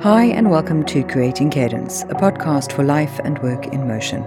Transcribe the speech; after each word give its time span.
Hi, 0.00 0.24
and 0.24 0.50
welcome 0.50 0.84
to 0.84 1.02
Creating 1.02 1.48
Cadence, 1.48 2.02
a 2.02 2.14
podcast 2.14 2.72
for 2.72 2.84
life 2.84 3.18
and 3.24 3.38
work 3.38 3.68
in 3.68 3.88
motion. 3.88 4.22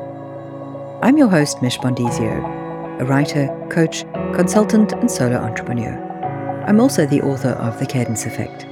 I'm 1.04 1.16
your 1.16 1.28
host, 1.28 1.62
Mich 1.62 1.78
Bondesio, 1.78 3.00
a 3.00 3.06
writer, 3.06 3.48
coach, 3.70 4.04
consultant, 4.34 4.94
and 4.94 5.10
solo 5.10 5.38
entrepreneur. 5.38 5.94
I'm 6.66 6.80
also 6.80 7.06
the 7.06 7.22
author 7.22 7.50
of 7.50 7.78
The 7.78 7.86
Cadence 7.86 8.26
Effect. 8.26 8.66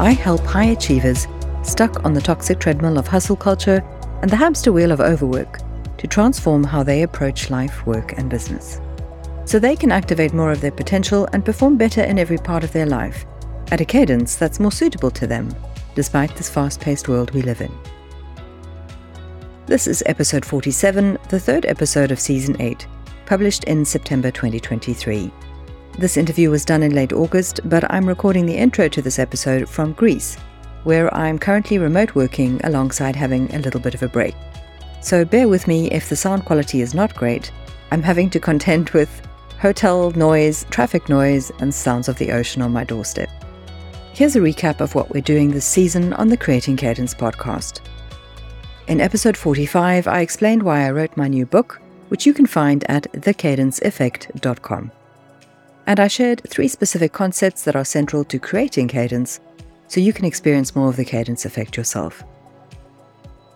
I 0.00 0.12
help 0.12 0.40
high 0.40 0.70
achievers 0.70 1.28
stuck 1.62 2.06
on 2.06 2.14
the 2.14 2.22
toxic 2.22 2.58
treadmill 2.58 2.96
of 2.96 3.06
hustle 3.06 3.36
culture 3.36 3.84
and 4.22 4.30
the 4.30 4.36
hamster 4.36 4.72
wheel 4.72 4.90
of 4.90 5.02
overwork 5.02 5.58
to 5.98 6.06
transform 6.06 6.64
how 6.64 6.82
they 6.82 7.02
approach 7.02 7.50
life, 7.50 7.84
work, 7.86 8.16
and 8.16 8.30
business. 8.30 8.80
So 9.44 9.58
they 9.58 9.76
can 9.76 9.92
activate 9.92 10.32
more 10.32 10.50
of 10.50 10.62
their 10.62 10.72
potential 10.72 11.28
and 11.34 11.44
perform 11.44 11.76
better 11.76 12.02
in 12.02 12.18
every 12.18 12.38
part 12.38 12.64
of 12.64 12.72
their 12.72 12.86
life 12.86 13.26
at 13.70 13.80
a 13.80 13.84
cadence 13.84 14.36
that's 14.36 14.60
more 14.60 14.72
suitable 14.72 15.10
to 15.10 15.26
them, 15.26 15.54
despite 15.94 16.34
this 16.36 16.48
fast 16.48 16.80
paced 16.80 17.08
world 17.08 17.30
we 17.32 17.42
live 17.42 17.60
in. 17.60 17.72
This 19.66 19.86
is 19.86 20.02
episode 20.06 20.44
47, 20.44 21.18
the 21.28 21.38
third 21.38 21.66
episode 21.66 22.10
of 22.10 22.18
season 22.18 22.60
8, 22.60 22.86
published 23.26 23.64
in 23.64 23.84
September 23.84 24.30
2023. 24.30 25.30
This 25.98 26.16
interview 26.16 26.50
was 26.50 26.64
done 26.64 26.82
in 26.82 26.94
late 26.94 27.12
August, 27.12 27.60
but 27.64 27.90
I'm 27.92 28.06
recording 28.06 28.46
the 28.46 28.56
intro 28.56 28.88
to 28.88 29.02
this 29.02 29.18
episode 29.18 29.68
from 29.68 29.92
Greece, 29.92 30.36
where 30.84 31.14
I'm 31.14 31.38
currently 31.38 31.78
remote 31.78 32.14
working 32.14 32.60
alongside 32.64 33.16
having 33.16 33.54
a 33.54 33.58
little 33.58 33.80
bit 33.80 33.94
of 33.94 34.02
a 34.02 34.08
break. 34.08 34.34
So 35.02 35.24
bear 35.24 35.48
with 35.48 35.68
me 35.68 35.90
if 35.90 36.08
the 36.08 36.16
sound 36.16 36.46
quality 36.46 36.80
is 36.80 36.94
not 36.94 37.14
great. 37.14 37.52
I'm 37.90 38.02
having 38.02 38.30
to 38.30 38.40
contend 38.40 38.90
with 38.90 39.10
hotel 39.60 40.10
noise, 40.12 40.64
traffic 40.70 41.08
noise, 41.08 41.50
and 41.60 41.74
sounds 41.74 42.08
of 42.08 42.16
the 42.16 42.32
ocean 42.32 42.62
on 42.62 42.72
my 42.72 42.84
doorstep. 42.84 43.28
Here's 44.12 44.34
a 44.34 44.40
recap 44.40 44.80
of 44.80 44.96
what 44.96 45.10
we're 45.10 45.20
doing 45.20 45.50
this 45.50 45.64
season 45.64 46.12
on 46.14 46.28
the 46.28 46.36
Creating 46.36 46.76
Cadence 46.76 47.14
podcast. 47.14 47.80
In 48.88 49.00
episode 49.00 49.36
45, 49.36 50.08
I 50.08 50.20
explained 50.20 50.62
why 50.62 50.86
I 50.86 50.90
wrote 50.90 51.16
my 51.16 51.28
new 51.28 51.46
book, 51.46 51.80
which 52.08 52.26
you 52.26 52.34
can 52.34 52.46
find 52.46 52.82
at 52.90 53.04
thecadenceeffect.com. 53.12 54.90
And 55.86 56.00
I 56.00 56.08
shared 56.08 56.42
three 56.48 56.66
specific 56.66 57.12
concepts 57.12 57.62
that 57.62 57.76
are 57.76 57.84
central 57.84 58.24
to 58.24 58.40
creating 58.40 58.88
cadence 58.88 59.38
so 59.86 60.00
you 60.00 60.12
can 60.12 60.24
experience 60.24 60.74
more 60.74 60.88
of 60.88 60.96
the 60.96 61.04
cadence 61.04 61.44
effect 61.44 61.76
yourself. 61.76 62.24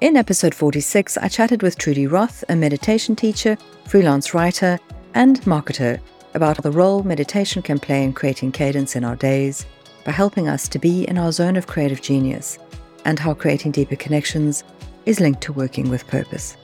In 0.01 0.17
episode 0.17 0.55
46, 0.55 1.19
I 1.19 1.27
chatted 1.27 1.63
with 1.63 1.77
Trudy 1.77 2.07
Roth, 2.07 2.45
a 2.49 2.55
meditation 2.55 3.17
teacher, 3.17 3.57
freelance 3.87 4.33
writer, 4.33 4.79
and 5.15 5.41
marketer, 5.43 5.99
about 6.35 6.63
the 6.63 6.71
role 6.71 7.03
meditation 7.03 7.63
can 7.63 7.81
play 7.81 8.05
in 8.05 8.13
creating 8.13 8.53
cadence 8.53 8.95
in 8.95 9.03
our 9.03 9.17
days 9.17 9.67
by 10.05 10.13
helping 10.13 10.49
us 10.49 10.69
to 10.69 10.79
be 10.79 11.05
in 11.05 11.19
our 11.19 11.33
zone 11.33 11.57
of 11.57 11.67
creative 11.67 12.03
genius 12.03 12.59
and 13.05 13.19
how 13.19 13.35
creating 13.35 13.73
deeper 13.73 13.97
connections 13.97 14.65
is 15.07 15.21
linked 15.21 15.41
to 15.43 15.53
working 15.53 15.89
with 15.91 16.07
purpose. 16.07 16.57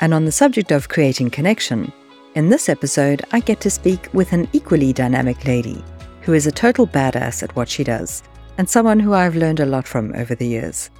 And 0.00 0.12
on 0.12 0.24
the 0.24 0.32
subject 0.32 0.72
of 0.72 0.88
creating 0.88 1.30
connection, 1.30 1.92
in 2.34 2.48
this 2.48 2.68
episode, 2.68 3.22
I 3.32 3.40
get 3.40 3.60
to 3.60 3.70
speak 3.70 4.08
with 4.12 4.32
an 4.32 4.48
equally 4.52 4.92
dynamic 4.92 5.44
lady 5.44 5.84
who 6.22 6.32
is 6.32 6.46
a 6.46 6.52
total 6.52 6.86
badass 6.86 7.42
at 7.42 7.54
what 7.54 7.68
she 7.68 7.84
does 7.84 8.22
and 8.58 8.68
someone 8.68 9.00
who 9.00 9.12
I've 9.12 9.36
learned 9.36 9.60
a 9.60 9.66
lot 9.66 9.86
from 9.86 10.14
over 10.14 10.34
the 10.34 10.46
years. 10.46 10.90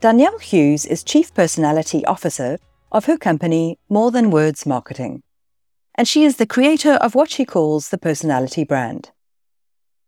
Danielle 0.00 0.38
Hughes 0.38 0.86
is 0.86 1.04
Chief 1.04 1.32
Personality 1.34 2.04
Officer 2.06 2.58
of 2.90 3.04
her 3.04 3.16
company 3.16 3.78
More 3.88 4.10
Than 4.10 4.30
Words 4.30 4.66
Marketing 4.66 5.22
and 6.00 6.08
she 6.08 6.24
is 6.24 6.36
the 6.36 6.46
creator 6.46 6.92
of 6.92 7.14
what 7.14 7.30
she 7.30 7.44
calls 7.44 7.90
the 7.90 7.98
personality 7.98 8.64
brand. 8.64 9.10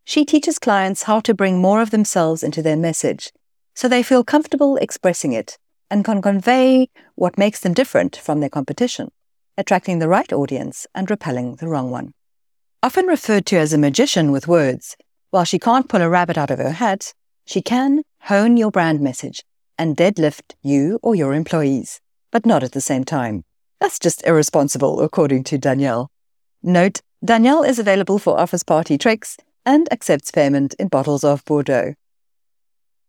She 0.05 0.25
teaches 0.25 0.59
clients 0.59 1.03
how 1.03 1.21
to 1.21 1.35
bring 1.35 1.61
more 1.61 1.83
of 1.83 1.91
themselves 1.91 2.43
into 2.43 2.63
their 2.63 2.79
message 2.79 3.31
so 3.75 3.89
they 3.89 4.03
feel 4.03 4.25
comfortable 4.25 4.79
expressing 4.79 5.35
it 5.35 5.59
and 5.91 6.03
can 6.03 6.23
convey 6.23 6.89
what 7.15 7.37
makes 7.37 7.61
them 7.61 7.75
different 7.75 8.17
from 8.17 8.41
their 8.41 8.49
competition, 8.49 9.11
attracting 9.59 9.99
the 9.99 10.09
right 10.09 10.33
audience 10.33 10.87
and 10.95 11.11
repelling 11.11 11.57
the 11.57 11.69
wrong 11.69 11.91
one. 11.91 12.15
Often 12.83 13.05
referred 13.05 13.45
to 13.49 13.59
as 13.59 13.75
a 13.75 13.85
magician 13.87 14.33
with 14.33 14.49
words, 14.49 14.97
while 15.29 15.45
she 15.45 15.59
can't 15.59 15.91
pull 15.91 16.01
a 16.01 16.09
rabbit 16.09 16.39
out 16.39 16.51
of 16.51 16.59
her 16.59 16.73
hat, 16.73 17.13
she 17.45 17.61
can 17.61 18.03
hone 18.23 18.57
your 18.57 18.71
brand 18.71 19.03
message 19.03 19.45
and 19.77 19.95
deadlift 19.95 20.55
you 20.63 20.99
or 21.03 21.15
your 21.15 21.35
employees, 21.35 22.01
but 22.31 22.47
not 22.47 22.63
at 22.63 22.73
the 22.73 22.81
same 22.81 23.05
time. 23.05 23.45
That's 23.83 23.99
just 23.99 24.25
irresponsible, 24.25 25.01
according 25.01 25.43
to 25.43 25.59
Danielle. 25.59 26.09
Note 26.63 27.01
Danielle 27.25 27.65
is 27.65 27.81
available 27.81 28.21
for 28.21 28.39
office 28.39 28.63
party 28.63 28.97
tricks 28.97 29.37
and 29.67 29.93
accepts 29.93 30.31
payment 30.31 30.75
in 30.79 30.87
bottles 30.87 31.25
of 31.25 31.45
Bordeaux. 31.45 31.95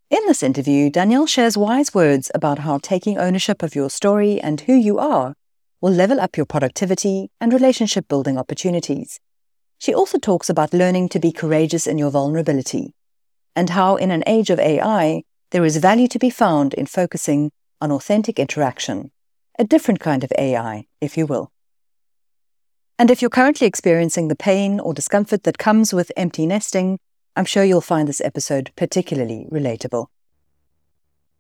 In 0.10 0.26
this 0.26 0.42
interview, 0.42 0.90
Danielle 0.90 1.28
shares 1.28 1.56
wise 1.56 1.94
words 1.94 2.32
about 2.34 2.58
how 2.58 2.80
taking 2.80 3.20
ownership 3.20 3.62
of 3.62 3.76
your 3.76 3.88
story 3.92 4.42
and 4.42 4.62
who 4.62 4.74
you 4.74 4.98
are 4.98 5.36
will 5.80 5.92
level 5.92 6.20
up 6.20 6.38
your 6.38 6.48
productivity 6.48 7.30
and 7.40 7.54
relationship 7.54 8.08
building 8.08 8.40
opportunities. 8.40 9.20
She 9.78 9.94
also 9.94 10.18
talks 10.18 10.50
about 10.50 10.74
learning 10.74 11.10
to 11.10 11.20
be 11.20 11.32
courageous 11.32 11.86
in 11.86 12.00
your 12.00 12.10
vulnerability 12.10 12.96
and 13.56 13.70
how, 13.70 13.96
in 13.96 14.10
an 14.10 14.24
age 14.26 14.50
of 14.50 14.58
AI, 14.58 15.22
there 15.52 15.66
is 15.66 15.78
value 15.78 16.08
to 16.08 16.18
be 16.18 16.32
found 16.32 16.74
in 16.74 16.88
focusing 16.88 17.52
on 17.80 17.92
authentic 17.92 18.40
interaction 18.40 19.12
a 19.58 19.64
different 19.64 20.00
kind 20.00 20.24
of 20.24 20.32
AI, 20.38 20.86
if 21.02 21.18
you 21.18 21.26
will. 21.26 21.52
And 22.98 23.10
if 23.10 23.22
you're 23.22 23.30
currently 23.30 23.68
experiencing 23.68 24.28
the 24.28 24.36
pain 24.36 24.80
or 24.80 24.94
discomfort 24.94 25.44
that 25.44 25.58
comes 25.58 25.94
with 25.94 26.12
empty 26.16 26.46
nesting, 26.46 27.00
I'm 27.36 27.46
sure 27.46 27.64
you'll 27.64 27.82
find 27.82 28.08
this 28.08 28.22
episode 28.22 28.72
particularly 28.76 29.48
relatable. 29.52 30.08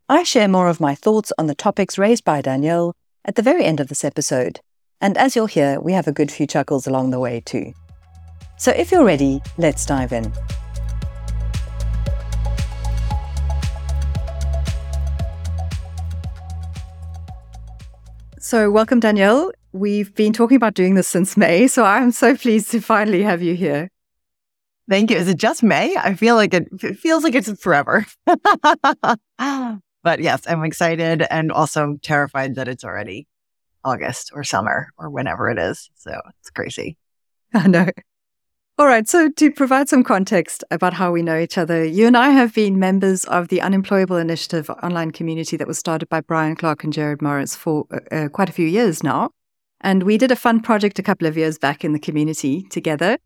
I 0.09 0.23
share 0.23 0.47
more 0.47 0.68
of 0.68 0.79
my 0.79 0.96
thoughts 0.96 1.31
on 1.38 1.47
the 1.47 1.56
topics 1.56 1.97
raised 1.97 2.23
by 2.23 2.41
Danielle 2.41 2.94
at 3.23 3.35
the 3.35 3.41
very 3.41 3.63
end 3.63 3.79
of 3.79 3.88
this 3.88 4.03
episode, 4.03 4.59
and 5.00 5.18
as 5.18 5.35
you'll 5.35 5.46
hear, 5.46 5.79
we 5.79 5.94
have 5.94 6.07
a 6.07 6.12
good 6.12 6.31
few 6.31 6.47
chuckles 6.47 6.88
along 6.88 7.12
the 7.12 7.19
way 7.19 7.40
too. 7.40 7.73
So 8.57 8.72
if 8.72 8.91
you're 8.91 9.06
ready, 9.06 9.41
let's 9.57 9.85
dive 9.85 10.13
in. 10.13 10.31
So, 18.53 18.69
welcome, 18.69 19.00
Danielle. 19.00 19.52
We've 19.72 20.14
been 20.14 20.31
talking 20.31 20.58
about 20.58 20.75
doing 20.75 20.94
this 20.94 21.08
since 21.08 21.36
May, 21.36 21.66
so 21.66 21.84
I'm 21.84 22.12
so 22.12 22.38
pleased 22.38 22.69
to 22.69 22.81
finally 22.81 23.24
have 23.24 23.41
you 23.41 23.56
here. 23.56 23.90
Thank 24.88 25.09
you. 25.09 25.18
Is 25.18 25.28
it 25.28 25.38
just 25.38 25.64
May? 25.64 25.96
I 25.97 26.14
feel 26.14 26.36
like 26.36 26.53
it, 26.53 26.68
it 26.84 27.00
feels 27.00 27.24
like 27.24 27.34
it's 27.34 27.52
forever. 27.59 28.06
but 28.28 30.19
yes, 30.19 30.44
I'm 30.47 30.64
excited 30.66 31.25
and 31.31 31.52
also 31.52 31.97
terrified 32.03 32.53
that 32.53 32.68
it's 32.68 32.84
already 32.84 33.25
August 33.84 34.30
or 34.36 34.44
summer 34.44 34.90
or 35.00 35.09
whenever 35.09 35.50
it 35.50 35.58
is. 35.58 35.90
So 35.96 36.22
it's 36.40 36.52
crazy. 36.52 36.96
I 37.56 37.66
know. 37.66 37.90
All 38.83 38.89
right. 38.89 39.07
So, 39.07 39.29
to 39.29 39.49
provide 39.49 39.88
some 39.88 40.03
context 40.03 40.61
about 40.69 40.91
how 40.91 41.09
we 41.09 41.21
know 41.21 41.39
each 41.39 41.57
other, 41.57 41.85
you 41.85 42.05
and 42.05 42.17
I 42.17 42.31
have 42.31 42.53
been 42.53 42.79
members 42.79 43.23
of 43.23 43.47
the 43.47 43.61
Unemployable 43.61 44.17
Initiative 44.17 44.69
online 44.69 45.11
community 45.11 45.55
that 45.55 45.69
was 45.69 45.77
started 45.77 46.09
by 46.09 46.19
Brian 46.19 46.57
Clark 46.57 46.83
and 46.83 46.91
Jerod 46.91 47.22
Morris 47.22 47.55
for 47.55 47.85
uh, 47.93 47.99
uh, 48.13 48.27
quite 48.27 48.49
a 48.49 48.51
few 48.51 48.67
years 48.67 49.01
now. 49.01 49.29
And 49.79 50.03
we 50.03 50.17
did 50.17 50.31
a 50.31 50.35
fun 50.35 50.59
project 50.59 50.99
a 50.99 51.01
couple 51.01 51.25
of 51.27 51.38
years 51.38 51.57
back 51.57 51.85
in 51.85 51.93
the 51.93 51.99
community 51.99 52.63
together. 52.63 53.19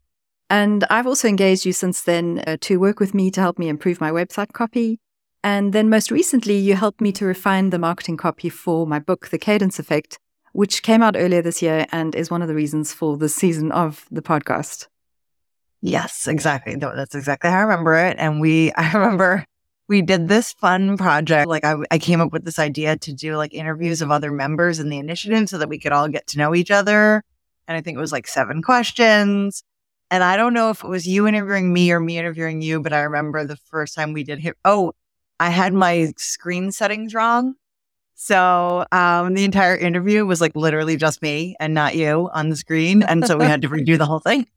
And 0.48 0.84
I've 0.92 1.08
also 1.08 1.28
engaged 1.28 1.66
you 1.66 1.74
since 1.74 2.04
then 2.04 2.44
uh, 2.46 2.58
to 2.62 2.80
work 2.80 3.00
with 3.00 3.16
me 3.16 3.32
to 3.32 3.42
help 3.42 3.58
me 3.58 3.68
improve 3.68 4.00
my 4.00 4.12
website 4.12 4.54
copy. 4.54 5.00
And 5.44 5.74
then 5.74 5.90
most 5.90 6.12
recently, 6.12 6.56
you 6.58 6.76
helped 6.76 7.02
me 7.02 7.12
to 7.14 7.26
refine 7.26 7.72
the 7.72 7.80
marketing 7.80 8.18
copy 8.18 8.50
for 8.50 8.86
my 8.86 9.00
book, 9.00 9.30
The 9.30 9.40
Cadence 9.40 9.80
Effect, 9.80 10.20
which 10.54 10.84
came 10.84 11.02
out 11.02 11.16
earlier 11.18 11.42
this 11.42 11.64
year 11.64 11.88
and 11.92 12.14
is 12.14 12.30
one 12.30 12.44
of 12.44 12.48
the 12.48 12.54
reasons 12.54 12.94
for 12.94 13.18
the 13.18 13.28
season 13.28 13.72
of 13.72 14.06
the 14.12 14.22
podcast. 14.22 14.86
Yes, 15.88 16.28
exactly. 16.28 16.76
That's 16.76 17.16
exactly 17.16 17.50
how 17.50 17.60
I 17.60 17.62
remember 17.62 17.96
it. 17.96 18.18
And 18.20 18.42
we, 18.42 18.72
I 18.78 18.92
remember 18.92 19.46
we 19.88 20.02
did 20.02 20.28
this 20.28 20.52
fun 20.54 20.98
project. 20.98 21.48
Like 21.48 21.64
I, 21.64 21.76
I 21.90 21.98
came 21.98 22.20
up 22.20 22.34
with 22.34 22.44
this 22.44 22.60
idea 22.60 22.98
to 22.98 23.14
do 23.14 23.38
like 23.38 23.54
interviews 23.54 24.02
of 24.02 24.12
other 24.12 24.32
members 24.32 24.80
in 24.80 24.90
the 24.90 24.98
initiative 24.98 25.48
so 25.48 25.58
that 25.58 25.70
we 25.70 25.80
could 25.80 25.94
all 25.94 26.10
get 26.10 26.28
to 26.28 26.38
know 26.38 26.54
each 26.54 26.72
other. 26.72 27.24
And 27.68 27.78
I 27.78 27.82
think 27.82 27.98
it 27.98 28.02
was 28.02 28.12
like 28.12 28.28
seven 28.28 28.62
questions. 28.62 29.64
And 30.12 30.24
I 30.24 30.36
don't 30.36 30.54
know 30.54 30.70
if 30.70 30.84
it 30.84 30.90
was 30.90 31.08
you 31.08 31.26
interviewing 31.26 31.72
me 31.72 31.92
or 31.92 32.00
me 32.00 32.18
interviewing 32.18 32.62
you, 32.62 32.82
but 32.82 32.92
I 32.92 33.02
remember 33.02 33.46
the 33.46 33.58
first 33.58 33.96
time 33.96 34.14
we 34.14 34.24
did 34.24 34.40
here. 34.40 34.56
Oh, 34.66 34.94
I 35.40 35.50
had 35.50 35.74
my 35.74 36.12
screen 36.18 36.72
settings 36.72 37.14
wrong. 37.14 37.56
So 38.16 38.86
um, 38.92 39.36
the 39.36 39.46
entire 39.46 39.78
interview 39.78 40.26
was 40.26 40.42
like 40.42 40.56
literally 40.56 40.98
just 40.98 41.22
me 41.22 41.56
and 41.60 41.74
not 41.74 41.96
you 41.96 42.30
on 42.34 42.50
the 42.50 42.56
screen. 42.56 43.04
And 43.04 43.26
so 43.26 43.38
we 43.38 43.46
had 43.46 43.62
to 43.62 43.70
redo 43.70 43.98
the 43.98 44.06
whole 44.06 44.20
thing. 44.20 44.48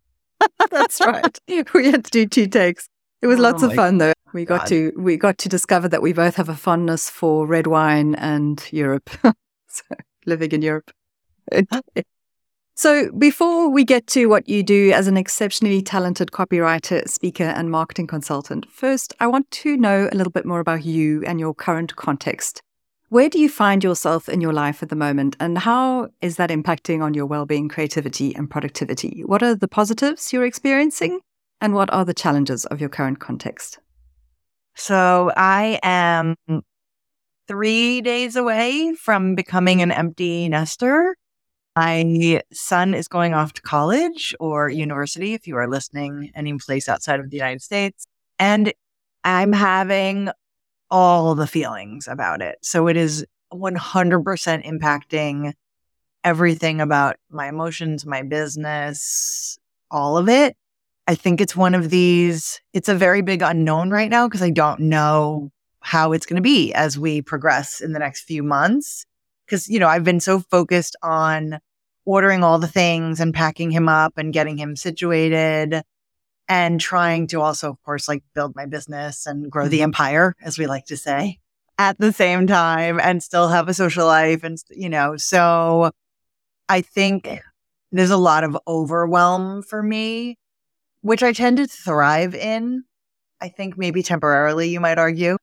That's 0.71 1.01
right. 1.01 1.39
We 1.75 1.91
had 1.91 2.05
to 2.05 2.11
do 2.11 2.27
two 2.27 2.47
takes. 2.47 2.89
It 3.23 3.27
was 3.27 3.39
oh 3.39 3.43
lots 3.43 3.63
of 3.63 3.75
fun 3.75 3.99
though. 3.99 4.13
We 4.33 4.45
got 4.45 4.61
God. 4.61 4.69
to 4.69 4.93
we 4.97 5.17
got 5.17 5.39
to 5.39 5.49
discover 5.49 5.89
that 5.89 6.03
we 6.03 6.13
both 6.13 6.37
have 6.37 6.49
a 6.49 6.55
fondness 6.55 7.11
for 7.11 7.47
red 7.47 7.67
wine 7.67 8.15
and 8.15 8.63
Europe. 8.71 9.11
so, 9.69 9.85
living 10.27 10.53
in 10.53 10.63
Europe. 10.63 10.91
So, 12.77 13.13
before 13.13 13.69
we 13.69 13.85
get 13.85 14.07
to 14.07 14.25
what 14.25 14.49
you 14.49 14.63
do 14.63 14.91
as 14.93 15.07
an 15.07 15.19
exceptionally 15.19 15.83
talented 15.83 16.31
copywriter, 16.31 17.07
speaker, 17.07 17.45
and 17.45 17.71
marketing 17.71 18.07
consultant, 18.07 18.65
first, 18.71 19.13
I 19.21 19.27
want 19.27 19.51
to 19.51 19.77
know 19.77 20.09
a 20.11 20.17
little 20.17 20.31
bit 20.31 20.47
more 20.47 20.61
about 20.61 20.83
you 20.83 21.23
and 21.27 21.39
your 21.39 21.53
current 21.53 21.95
context. 21.97 22.63
Where 23.11 23.29
do 23.29 23.41
you 23.41 23.49
find 23.49 23.83
yourself 23.83 24.29
in 24.29 24.41
your 24.41 24.53
life 24.53 24.85
at 24.85 24.89
the 24.89 24.95
moment, 24.95 25.35
and 25.41 25.59
how 25.59 26.11
is 26.21 26.37
that 26.37 26.51
impacting 26.51 27.03
on 27.03 27.13
your 27.13 27.27
well 27.27 27.45
being, 27.45 27.69
creativity, 27.69 28.33
and 28.37 28.49
productivity? 28.49 29.25
What 29.27 29.43
are 29.43 29.57
the 29.57 29.67
positives 29.67 30.33
you're 30.33 30.45
experiencing, 30.45 31.19
and 31.61 31.75
what 31.75 31.93
are 31.93 32.05
the 32.05 32.15
challenges 32.15 32.67
of 32.67 32.81
your 32.81 32.89
current 32.89 33.19
context? 33.19 33.81
So, 34.77 35.33
I 35.37 35.81
am 35.83 36.37
three 37.49 38.01
days 38.01 38.37
away 38.37 38.95
from 38.95 39.35
becoming 39.35 39.83
an 39.83 39.91
empty 39.91 40.49
nester. 40.49 41.17
My 41.75 42.43
son 42.53 42.95
is 42.95 43.09
going 43.09 43.35
off 43.35 43.55
to 43.55 43.63
college 43.63 44.37
or 44.39 44.69
university 44.69 45.35
if 45.35 45.49
you 45.49 45.57
are 45.57 45.69
listening 45.69 46.31
any 46.37 46.57
place 46.59 46.89
outside 46.89 47.19
of 47.19 47.29
the 47.31 47.39
United 47.39 47.61
States. 47.61 48.07
And 48.39 48.73
I'm 49.25 49.53
having 49.53 50.31
all 50.91 51.35
the 51.35 51.47
feelings 51.47 52.09
about 52.09 52.43
it. 52.43 52.59
So 52.63 52.89
it 52.89 52.97
is 52.97 53.25
100% 53.53 54.65
impacting 54.67 55.53
everything 56.25 56.81
about 56.81 57.17
my 57.31 57.49
emotions, 57.49 58.05
my 58.05 58.23
business, 58.23 59.59
all 59.91 60.17
of 60.17 60.29
it. 60.29 60.57
I 61.07 61.15
think 61.15 61.41
it's 61.41 61.57
one 61.57 61.75
of 61.75 61.91
these, 61.91 62.61
it's 62.73 62.89
a 62.89 62.95
very 62.95 63.23
big 63.23 63.43
unknown 63.43 63.91
right 63.91 64.11
now 64.11 64.29
because 64.29 64.43
I 64.43 64.51
don't 64.51 64.81
know 64.81 65.51
how 65.81 66.13
it's 66.13 66.27
going 66.27 66.37
to 66.37 66.43
be 66.43 66.73
as 66.75 66.99
we 66.99 67.23
progress 67.23 67.81
in 67.81 67.93
the 67.93 67.99
next 67.99 68.23
few 68.23 68.43
months 68.43 69.07
because, 69.47 69.69
you 69.69 69.81
know, 69.81 69.89
I've 69.89 70.05
been 70.05 70.21
so 70.21 70.41
focused 70.41 70.95
on 71.03 71.59
ordering 72.05 72.45
all 72.45 72.59
the 72.59 72.69
things 72.69 73.19
and 73.19 73.35
packing 73.35 73.71
him 73.71 73.89
up 73.89 74.19
and 74.19 74.33
getting 74.33 74.57
him 74.57 74.77
situated 74.77 75.83
and 76.51 76.81
trying 76.81 77.29
to 77.29 77.41
also, 77.41 77.71
of 77.71 77.81
course, 77.85 78.09
like 78.09 78.25
build 78.35 78.57
my 78.57 78.67
business 78.67 79.25
and 79.25 79.49
grow 79.49 79.69
the 79.69 79.79
mm-hmm. 79.79 79.85
empire, 79.85 80.35
as 80.43 80.59
we 80.59 80.67
like 80.67 80.85
to 80.87 80.97
say, 80.97 81.39
at 81.79 81.97
the 82.01 82.13
same 82.13 82.49
time 82.49 82.99
and 82.99 83.23
still 83.23 83.47
have 83.49 83.69
a 83.69 83.75
social 83.75 84.05
life. 84.05 84.43
And, 84.43 84.59
you 84.69 84.89
know, 84.89 85.17
so 85.17 85.93
I 86.69 86.81
think 86.81 87.41
there's 87.93 88.11
a 88.11 88.17
lot 88.17 88.43
of 88.43 88.59
overwhelm 88.67 89.63
for 89.63 89.81
me, 89.81 90.39
which 91.03 91.23
I 91.23 91.33
tend 91.33 91.59
to 91.59 91.69
thrive 91.69 92.35
in. 92.35 92.83
I 93.41 93.49
think 93.49 93.79
maybe 93.79 94.03
temporarily, 94.03 94.71
you 94.71 94.81
might 94.81 94.99
argue. 94.99 95.37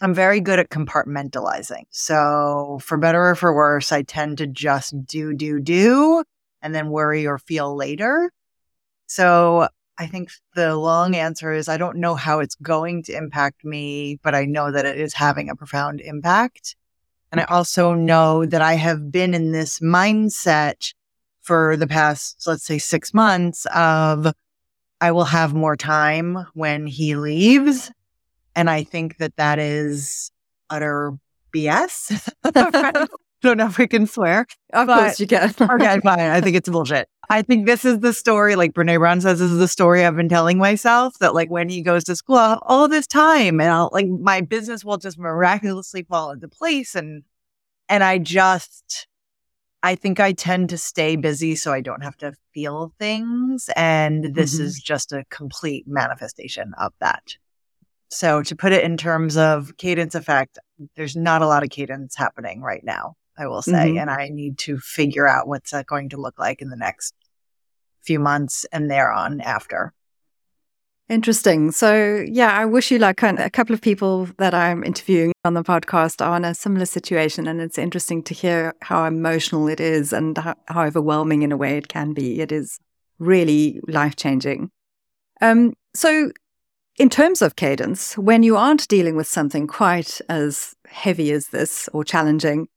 I'm 0.00 0.14
very 0.14 0.40
good 0.40 0.58
at 0.58 0.68
compartmentalizing. 0.68 1.84
So, 1.90 2.80
for 2.82 2.98
better 2.98 3.30
or 3.30 3.34
for 3.36 3.54
worse, 3.54 3.92
I 3.92 4.02
tend 4.02 4.38
to 4.38 4.46
just 4.48 4.94
do, 5.06 5.32
do, 5.32 5.60
do, 5.60 6.24
and 6.60 6.74
then 6.74 6.90
worry 6.90 7.26
or 7.26 7.38
feel 7.38 7.74
later. 7.74 8.30
So, 9.06 9.68
I 9.98 10.06
think 10.06 10.30
the 10.54 10.76
long 10.76 11.16
answer 11.16 11.52
is 11.52 11.68
I 11.68 11.76
don't 11.76 11.98
know 11.98 12.14
how 12.14 12.38
it's 12.38 12.54
going 12.56 13.02
to 13.04 13.16
impact 13.16 13.64
me, 13.64 14.18
but 14.22 14.34
I 14.34 14.44
know 14.44 14.70
that 14.70 14.86
it 14.86 14.98
is 14.98 15.14
having 15.14 15.50
a 15.50 15.56
profound 15.56 16.00
impact. 16.00 16.76
And 17.32 17.40
I 17.40 17.44
mm-hmm. 17.44 17.54
also 17.54 17.94
know 17.94 18.46
that 18.46 18.62
I 18.62 18.74
have 18.74 19.10
been 19.10 19.34
in 19.34 19.52
this 19.52 19.80
mindset 19.80 20.94
for 21.40 21.76
the 21.76 21.86
past, 21.86 22.44
let's 22.46 22.64
say, 22.64 22.78
six 22.78 23.12
months 23.12 23.66
of 23.74 24.32
I 25.00 25.12
will 25.12 25.24
have 25.24 25.54
more 25.54 25.76
time 25.76 26.46
when 26.54 26.86
he 26.86 27.16
leaves 27.16 27.90
and 28.58 28.68
I 28.68 28.82
think 28.82 29.18
that 29.18 29.36
that 29.36 29.60
is 29.60 30.32
utter 30.68 31.12
BS. 31.54 32.28
Don't 33.42 33.56
know 33.56 33.66
if 33.66 33.78
we 33.78 33.86
can 33.86 34.06
swear. 34.06 34.46
Of 34.72 34.88
course 34.88 35.20
you 35.20 35.26
can. 35.26 35.54
okay, 35.60 36.00
fine. 36.00 36.18
I 36.18 36.40
think 36.40 36.56
it's 36.56 36.68
bullshit. 36.68 37.08
I 37.30 37.42
think 37.42 37.66
this 37.66 37.84
is 37.84 38.00
the 38.00 38.12
story, 38.12 38.56
like 38.56 38.72
Brene 38.72 38.98
Brown 38.98 39.20
says, 39.20 39.38
this 39.38 39.50
is 39.50 39.58
the 39.58 39.68
story 39.68 40.04
I've 40.04 40.16
been 40.16 40.28
telling 40.28 40.58
myself 40.58 41.18
that 41.20 41.34
like 41.34 41.50
when 41.50 41.68
he 41.68 41.82
goes 41.82 42.04
to 42.04 42.16
school, 42.16 42.36
I'll 42.36 42.48
have 42.50 42.58
all 42.62 42.88
this 42.88 43.06
time 43.06 43.60
and 43.60 43.70
I'll 43.70 43.90
like 43.92 44.08
my 44.08 44.40
business 44.40 44.84
will 44.84 44.96
just 44.96 45.18
miraculously 45.18 46.04
fall 46.04 46.30
into 46.32 46.48
place. 46.48 46.94
And 46.94 47.22
and 47.88 48.02
I 48.02 48.18
just 48.18 49.06
I 49.82 49.94
think 49.94 50.18
I 50.18 50.32
tend 50.32 50.70
to 50.70 50.78
stay 50.78 51.16
busy 51.16 51.54
so 51.54 51.72
I 51.72 51.80
don't 51.80 52.02
have 52.02 52.16
to 52.18 52.32
feel 52.52 52.92
things. 52.98 53.70
And 53.76 54.34
this 54.34 54.56
mm-hmm. 54.56 54.64
is 54.64 54.80
just 54.80 55.12
a 55.12 55.24
complete 55.30 55.84
manifestation 55.86 56.72
of 56.78 56.92
that. 57.00 57.36
So 58.10 58.42
to 58.42 58.56
put 58.56 58.72
it 58.72 58.84
in 58.84 58.96
terms 58.96 59.36
of 59.36 59.76
cadence 59.76 60.14
effect, 60.14 60.58
there's 60.96 61.14
not 61.14 61.42
a 61.42 61.46
lot 61.46 61.62
of 61.62 61.70
cadence 61.70 62.16
happening 62.16 62.62
right 62.62 62.82
now, 62.82 63.14
I 63.38 63.46
will 63.46 63.62
say. 63.62 63.90
Mm-hmm. 63.90 63.98
And 63.98 64.10
I 64.10 64.28
need 64.28 64.58
to 64.58 64.78
figure 64.78 65.26
out 65.26 65.48
what's 65.48 65.70
that 65.70 65.86
going 65.86 66.10
to 66.10 66.16
look 66.16 66.38
like 66.38 66.60
in 66.60 66.68
the 66.68 66.76
next 66.76 67.14
few 68.02 68.18
months 68.18 68.66
and 68.72 68.90
thereon 68.90 69.40
after. 69.40 69.92
Interesting. 71.08 71.72
So, 71.72 72.22
yeah, 72.28 72.52
I 72.52 72.66
wish 72.66 72.90
you 72.90 72.98
luck. 72.98 73.22
A 73.22 73.48
couple 73.48 73.74
of 73.74 73.80
people 73.80 74.28
that 74.36 74.52
I'm 74.52 74.84
interviewing 74.84 75.32
on 75.42 75.54
the 75.54 75.62
podcast 75.62 76.24
are 76.24 76.36
in 76.36 76.44
a 76.44 76.54
similar 76.54 76.84
situation, 76.84 77.46
and 77.46 77.62
it's 77.62 77.78
interesting 77.78 78.22
to 78.24 78.34
hear 78.34 78.74
how 78.82 79.04
emotional 79.04 79.68
it 79.68 79.80
is 79.80 80.12
and 80.12 80.36
how, 80.36 80.54
how 80.66 80.84
overwhelming 80.84 81.40
in 81.42 81.50
a 81.50 81.56
way 81.56 81.78
it 81.78 81.88
can 81.88 82.12
be. 82.12 82.42
It 82.42 82.52
is 82.52 82.78
really 83.18 83.80
life 83.88 84.16
changing. 84.16 84.70
Um, 85.40 85.72
so, 85.94 86.30
in 86.98 87.08
terms 87.08 87.40
of 87.40 87.56
cadence, 87.56 88.18
when 88.18 88.42
you 88.42 88.58
aren't 88.58 88.86
dealing 88.88 89.16
with 89.16 89.28
something 89.28 89.66
quite 89.66 90.20
as 90.28 90.74
heavy 90.86 91.32
as 91.32 91.48
this 91.48 91.88
or 91.94 92.04
challenging, 92.04 92.68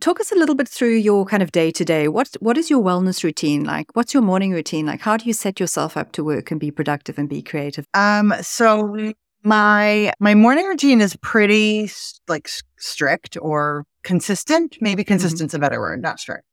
talk 0.00 0.20
us 0.20 0.32
a 0.32 0.34
little 0.34 0.54
bit 0.54 0.68
through 0.68 0.96
your 0.96 1.24
kind 1.24 1.42
of 1.42 1.52
day 1.52 1.70
to 1.70 1.84
day. 1.84 2.08
What 2.08 2.36
what 2.40 2.58
is 2.58 2.70
your 2.70 2.82
wellness 2.82 3.22
routine 3.24 3.64
like? 3.64 3.94
What's 3.94 4.14
your 4.14 4.22
morning 4.22 4.52
routine 4.52 4.86
like? 4.86 5.00
How 5.00 5.16
do 5.16 5.24
you 5.24 5.32
set 5.32 5.60
yourself 5.60 5.96
up 5.96 6.12
to 6.12 6.24
work 6.24 6.50
and 6.50 6.60
be 6.60 6.70
productive 6.70 7.18
and 7.18 7.28
be 7.28 7.42
creative? 7.42 7.86
Um, 7.94 8.34
so 8.42 9.12
my 9.42 10.12
my 10.20 10.34
morning 10.34 10.66
routine 10.66 11.00
is 11.00 11.16
pretty 11.16 11.90
like 12.28 12.48
strict 12.78 13.36
or 13.40 13.84
consistent. 14.02 14.76
Maybe 14.80 15.02
mm-hmm. 15.02 15.08
consistent's 15.08 15.54
mm-hmm. 15.54 15.62
a 15.62 15.66
better 15.66 15.80
word, 15.80 16.02
not 16.02 16.20
strict. 16.20 16.44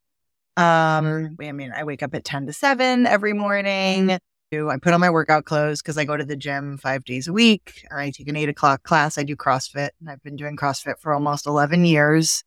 Um, 0.56 1.36
I 1.42 1.52
mean, 1.52 1.72
I 1.76 1.84
wake 1.84 2.04
up 2.04 2.14
at 2.14 2.24
ten 2.24 2.46
to 2.46 2.54
seven 2.54 3.08
every 3.08 3.34
morning. 3.34 4.18
I 4.54 4.78
put 4.80 4.94
on 4.94 5.00
my 5.00 5.10
workout 5.10 5.46
clothes 5.46 5.82
because 5.82 5.98
I 5.98 6.06
go 6.06 6.16
to 6.16 6.24
the 6.24 6.36
gym 6.36 6.78
five 6.78 7.04
days 7.06 7.28
a 7.28 7.34
week. 7.34 7.84
I 7.92 8.12
take 8.12 8.28
an 8.28 8.36
eight 8.36 8.50
o'clock 8.50 8.84
class. 8.84 9.18
I 9.18 9.24
do 9.24 9.36
CrossFit 9.36 9.90
and 10.00 10.10
I've 10.10 10.22
been 10.22 10.36
doing 10.36 10.56
CrossFit 10.56 11.00
for 11.00 11.12
almost 11.12 11.48
11 11.48 11.86
years. 11.86 12.44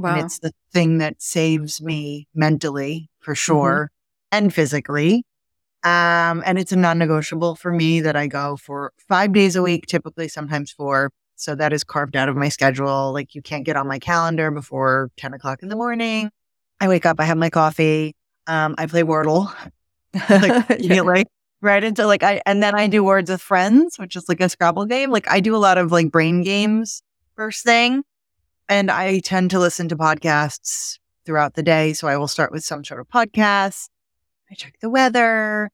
Wow. 0.00 0.16
And 0.16 0.24
it's 0.24 0.38
the 0.38 0.52
thing 0.72 0.98
that 0.98 1.20
saves 1.20 1.82
me 1.82 2.28
mentally 2.34 3.10
for 3.20 3.32
mm-hmm. 3.32 3.36
sure 3.36 3.90
mm-hmm. 3.92 4.44
and 4.44 4.54
physically. 4.54 5.24
Um, 5.82 6.42
and 6.44 6.58
it's 6.58 6.72
a 6.72 6.76
non 6.76 6.98
negotiable 6.98 7.54
for 7.54 7.72
me 7.72 8.00
that 8.00 8.16
I 8.16 8.26
go 8.26 8.56
for 8.56 8.92
five 9.08 9.32
days 9.32 9.56
a 9.56 9.62
week, 9.62 9.86
typically, 9.86 10.28
sometimes 10.28 10.70
four. 10.70 11.10
So 11.36 11.54
that 11.54 11.72
is 11.72 11.84
carved 11.84 12.16
out 12.16 12.28
of 12.28 12.36
my 12.36 12.50
schedule. 12.50 13.12
Like 13.12 13.34
you 13.34 13.40
can't 13.40 13.64
get 13.64 13.76
on 13.76 13.88
my 13.88 13.98
calendar 13.98 14.50
before 14.50 15.10
10 15.16 15.32
o'clock 15.32 15.62
in 15.62 15.68
the 15.70 15.76
morning. 15.76 16.30
I 16.80 16.88
wake 16.88 17.06
up, 17.06 17.18
I 17.18 17.24
have 17.24 17.38
my 17.38 17.50
coffee. 17.50 18.14
Um, 18.46 18.74
I 18.76 18.86
play 18.86 19.02
Wordle. 19.02 19.52
like, 20.28 20.66
yeah. 20.80 21.00
like 21.00 21.28
right 21.62 21.82
into 21.82 22.06
like 22.06 22.22
I 22.22 22.42
and 22.46 22.62
then 22.62 22.74
I 22.74 22.88
do 22.88 23.02
words 23.02 23.30
with 23.30 23.40
friends, 23.40 23.98
which 23.98 24.16
is 24.16 24.28
like 24.28 24.40
a 24.40 24.48
Scrabble 24.48 24.84
game. 24.86 25.10
Like 25.10 25.30
I 25.30 25.40
do 25.40 25.56
a 25.56 25.58
lot 25.58 25.78
of 25.78 25.92
like 25.92 26.10
brain 26.10 26.42
games 26.42 27.02
first 27.36 27.64
thing. 27.64 28.02
And 28.70 28.88
I 28.88 29.18
tend 29.18 29.50
to 29.50 29.58
listen 29.58 29.88
to 29.88 29.96
podcasts 29.96 30.98
throughout 31.26 31.54
the 31.54 31.62
day. 31.62 31.92
So 31.92 32.06
I 32.06 32.16
will 32.16 32.28
start 32.28 32.52
with 32.52 32.62
some 32.62 32.84
sort 32.84 33.00
of 33.00 33.08
podcast. 33.08 33.88
I 34.48 34.54
check 34.54 34.76
the 34.80 34.88
weather 34.88 35.72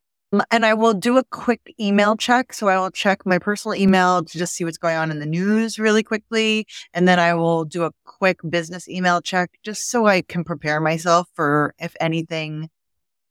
and 0.50 0.64
I 0.64 0.72
will 0.72 0.94
do 0.94 1.18
a 1.18 1.24
quick 1.24 1.74
email 1.78 2.16
check. 2.16 2.54
So 2.54 2.68
I 2.68 2.78
will 2.78 2.90
check 2.90 3.26
my 3.26 3.38
personal 3.38 3.74
email 3.74 4.24
to 4.24 4.38
just 4.38 4.54
see 4.54 4.64
what's 4.64 4.78
going 4.78 4.96
on 4.96 5.10
in 5.10 5.20
the 5.20 5.26
news 5.26 5.78
really 5.78 6.02
quickly. 6.02 6.66
And 6.94 7.06
then 7.06 7.18
I 7.18 7.34
will 7.34 7.66
do 7.66 7.84
a 7.84 7.92
quick 8.04 8.40
business 8.48 8.88
email 8.88 9.20
check 9.20 9.50
just 9.62 9.90
so 9.90 10.06
I 10.06 10.22
can 10.22 10.42
prepare 10.42 10.80
myself 10.80 11.28
for 11.34 11.74
if 11.78 11.94
anything 12.00 12.70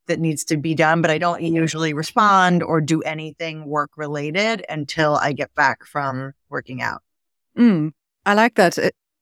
that 0.06 0.20
needs 0.20 0.44
to 0.46 0.58
be 0.58 0.76
done, 0.76 1.02
but 1.02 1.10
I 1.10 1.18
don't 1.18 1.42
usually 1.42 1.96
respond 1.96 2.62
or 2.62 2.82
do 2.82 3.02
anything 3.02 3.66
work 3.66 3.90
related 3.98 4.64
until 4.70 5.16
I 5.16 5.34
get 5.34 5.56
back 5.56 5.84
from 5.86 6.34
working 6.50 6.84
out. 6.84 7.02
Mm, 7.58 7.94
I 8.28 8.36
like 8.36 8.54
that. 8.56 8.78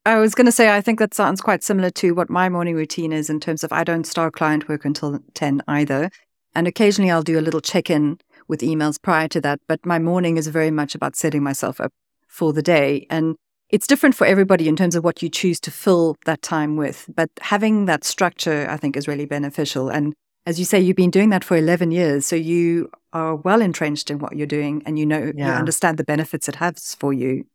I 0.05 0.19
was 0.19 0.35
going 0.35 0.45
to 0.45 0.51
say, 0.51 0.69
I 0.69 0.81
think 0.81 0.99
that 0.99 1.13
sounds 1.13 1.39
quite 1.39 1.63
similar 1.63 1.89
to 1.91 2.11
what 2.11 2.29
my 2.29 2.49
morning 2.49 2.75
routine 2.75 3.13
is 3.13 3.29
in 3.29 3.39
terms 3.39 3.63
of 3.63 3.71
I 3.71 3.85
don't 3.85 4.05
start 4.05 4.33
client 4.33 4.67
work 4.67 4.83
until 4.83 5.19
10 5.33 5.61
either. 5.67 6.09
And 6.53 6.67
occasionally 6.67 7.09
I'll 7.09 7.23
do 7.23 7.39
a 7.39 7.41
little 7.41 7.61
check 7.61 7.89
in 7.89 8.19
with 8.49 8.59
emails 8.59 9.01
prior 9.01 9.29
to 9.29 9.41
that. 9.41 9.61
But 9.67 9.85
my 9.85 9.99
morning 9.99 10.35
is 10.35 10.47
very 10.47 10.71
much 10.71 10.93
about 10.93 11.15
setting 11.15 11.41
myself 11.41 11.79
up 11.79 11.93
for 12.27 12.51
the 12.51 12.61
day. 12.61 13.07
And 13.09 13.37
it's 13.69 13.87
different 13.87 14.13
for 14.13 14.27
everybody 14.27 14.67
in 14.67 14.75
terms 14.75 14.95
of 14.95 15.05
what 15.05 15.23
you 15.23 15.29
choose 15.29 15.59
to 15.61 15.71
fill 15.71 16.17
that 16.25 16.41
time 16.41 16.75
with. 16.75 17.09
But 17.15 17.29
having 17.39 17.85
that 17.85 18.03
structure, 18.03 18.67
I 18.69 18.75
think, 18.75 18.97
is 18.97 19.07
really 19.07 19.25
beneficial. 19.25 19.87
And 19.87 20.13
as 20.45 20.59
you 20.59 20.65
say, 20.65 20.81
you've 20.81 20.97
been 20.97 21.11
doing 21.11 21.29
that 21.29 21.45
for 21.45 21.55
11 21.55 21.91
years. 21.91 22.25
So 22.25 22.35
you 22.35 22.91
are 23.13 23.35
well 23.35 23.61
entrenched 23.61 24.11
in 24.11 24.19
what 24.19 24.35
you're 24.35 24.47
doing 24.47 24.83
and 24.85 24.99
you 24.99 25.05
know, 25.05 25.31
yeah. 25.33 25.47
you 25.47 25.53
understand 25.53 25.97
the 25.97 26.03
benefits 26.03 26.49
it 26.49 26.55
has 26.55 26.95
for 26.95 27.13
you. 27.13 27.45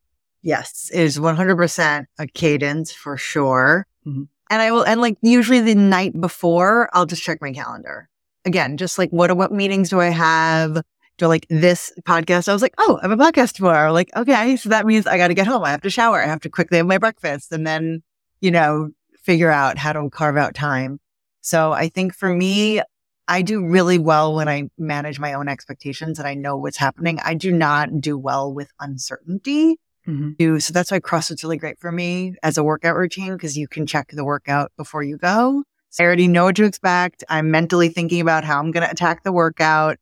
Yes, 0.42 0.90
it 0.92 1.00
is 1.00 1.18
100% 1.18 2.04
a 2.18 2.26
cadence 2.28 2.92
for 2.92 3.16
sure. 3.16 3.86
Mm-hmm. 4.06 4.24
And 4.50 4.62
I 4.62 4.70
will, 4.70 4.82
and 4.82 5.00
like 5.00 5.16
usually 5.20 5.60
the 5.60 5.74
night 5.74 6.18
before, 6.18 6.88
I'll 6.92 7.06
just 7.06 7.22
check 7.22 7.42
my 7.42 7.52
calendar. 7.52 8.08
Again, 8.44 8.76
just 8.76 8.98
like 8.98 9.10
what, 9.10 9.36
what 9.36 9.52
meetings 9.52 9.90
do 9.90 10.00
I 10.00 10.08
have? 10.08 10.82
Do 11.18 11.26
like 11.26 11.46
this 11.50 11.92
podcast? 12.02 12.48
I 12.48 12.52
was 12.52 12.62
like, 12.62 12.74
oh, 12.78 12.98
I 13.02 13.08
have 13.08 13.18
a 13.18 13.22
podcast 13.22 13.54
tomorrow. 13.54 13.92
Like, 13.92 14.10
okay. 14.16 14.56
So 14.56 14.68
that 14.68 14.86
means 14.86 15.06
I 15.06 15.18
got 15.18 15.28
to 15.28 15.34
get 15.34 15.48
home. 15.48 15.64
I 15.64 15.70
have 15.70 15.82
to 15.82 15.90
shower. 15.90 16.22
I 16.22 16.26
have 16.26 16.40
to 16.42 16.48
quickly 16.48 16.78
have 16.78 16.86
my 16.86 16.98
breakfast 16.98 17.50
and 17.52 17.66
then, 17.66 18.02
you 18.40 18.52
know, 18.52 18.90
figure 19.22 19.50
out 19.50 19.76
how 19.76 19.92
to 19.92 20.08
carve 20.10 20.36
out 20.36 20.54
time. 20.54 21.00
So 21.40 21.72
I 21.72 21.88
think 21.88 22.14
for 22.14 22.32
me, 22.32 22.80
I 23.26 23.42
do 23.42 23.66
really 23.66 23.98
well 23.98 24.34
when 24.34 24.48
I 24.48 24.70
manage 24.78 25.20
my 25.20 25.34
own 25.34 25.48
expectations 25.48 26.18
and 26.18 26.26
I 26.26 26.34
know 26.34 26.56
what's 26.56 26.78
happening. 26.78 27.18
I 27.22 27.34
do 27.34 27.52
not 27.52 28.00
do 28.00 28.16
well 28.16 28.54
with 28.54 28.70
uncertainty. 28.80 29.78
Mm-hmm. 30.08 30.58
So 30.58 30.72
that's 30.72 30.90
why 30.90 31.00
CrossFit's 31.00 31.44
really 31.44 31.58
great 31.58 31.78
for 31.78 31.92
me 31.92 32.34
as 32.42 32.56
a 32.56 32.64
workout 32.64 32.96
routine 32.96 33.34
because 33.34 33.58
you 33.58 33.68
can 33.68 33.86
check 33.86 34.08
the 34.10 34.24
workout 34.24 34.72
before 34.76 35.02
you 35.02 35.18
go. 35.18 35.64
So 35.90 36.02
I 36.02 36.06
already 36.06 36.28
know 36.28 36.44
what 36.44 36.56
to 36.56 36.64
expect. 36.64 37.24
I'm 37.28 37.50
mentally 37.50 37.90
thinking 37.90 38.20
about 38.20 38.44
how 38.44 38.58
I'm 38.58 38.70
going 38.70 38.84
to 38.84 38.90
attack 38.90 39.22
the 39.22 39.32
workout. 39.32 39.98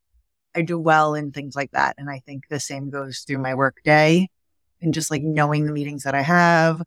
I 0.54 0.62
do 0.62 0.78
well 0.78 1.14
in 1.14 1.32
things 1.32 1.56
like 1.56 1.72
that. 1.72 1.96
And 1.98 2.08
I 2.08 2.20
think 2.20 2.48
the 2.48 2.60
same 2.60 2.88
goes 2.88 3.20
through 3.20 3.38
my 3.38 3.54
work 3.54 3.78
day 3.84 4.28
and 4.80 4.94
just 4.94 5.10
like 5.10 5.22
knowing 5.22 5.66
the 5.66 5.72
meetings 5.72 6.04
that 6.04 6.14
I 6.14 6.22
have. 6.22 6.82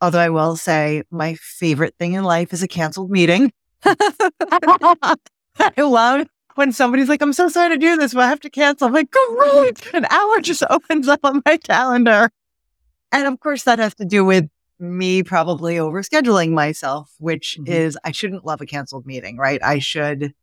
Although 0.00 0.18
I 0.18 0.30
will 0.30 0.56
say 0.56 1.02
my 1.10 1.34
favorite 1.34 1.94
thing 1.98 2.14
in 2.14 2.24
life 2.24 2.52
is 2.52 2.62
a 2.62 2.68
canceled 2.68 3.10
meeting. 3.10 3.52
I 3.84 5.16
love 5.78 6.26
when 6.54 6.72
somebody's 6.72 7.08
like, 7.08 7.22
I'm 7.22 7.32
so 7.32 7.48
sorry 7.48 7.70
to 7.70 7.78
do 7.78 7.96
this, 7.96 8.14
but 8.14 8.24
I 8.24 8.28
have 8.28 8.40
to 8.40 8.50
cancel. 8.50 8.88
I'm 8.88 8.94
like, 8.94 9.10
great. 9.10 9.94
An 9.94 10.06
hour 10.06 10.40
just 10.40 10.62
opens 10.70 11.08
up 11.08 11.20
on 11.22 11.42
my 11.46 11.56
calendar. 11.58 12.30
And 13.12 13.26
of 13.26 13.38
course, 13.40 13.64
that 13.64 13.78
has 13.78 13.94
to 13.96 14.04
do 14.04 14.24
with 14.24 14.48
me 14.78 15.22
probably 15.22 15.76
overscheduling 15.76 16.50
myself, 16.50 17.14
which 17.18 17.58
mm-hmm. 17.60 17.72
is 17.72 17.98
I 18.04 18.12
shouldn't 18.12 18.44
love 18.44 18.60
a 18.60 18.66
canceled 18.66 19.06
meeting, 19.06 19.36
right? 19.36 19.62
I 19.62 19.78
should 19.78 20.34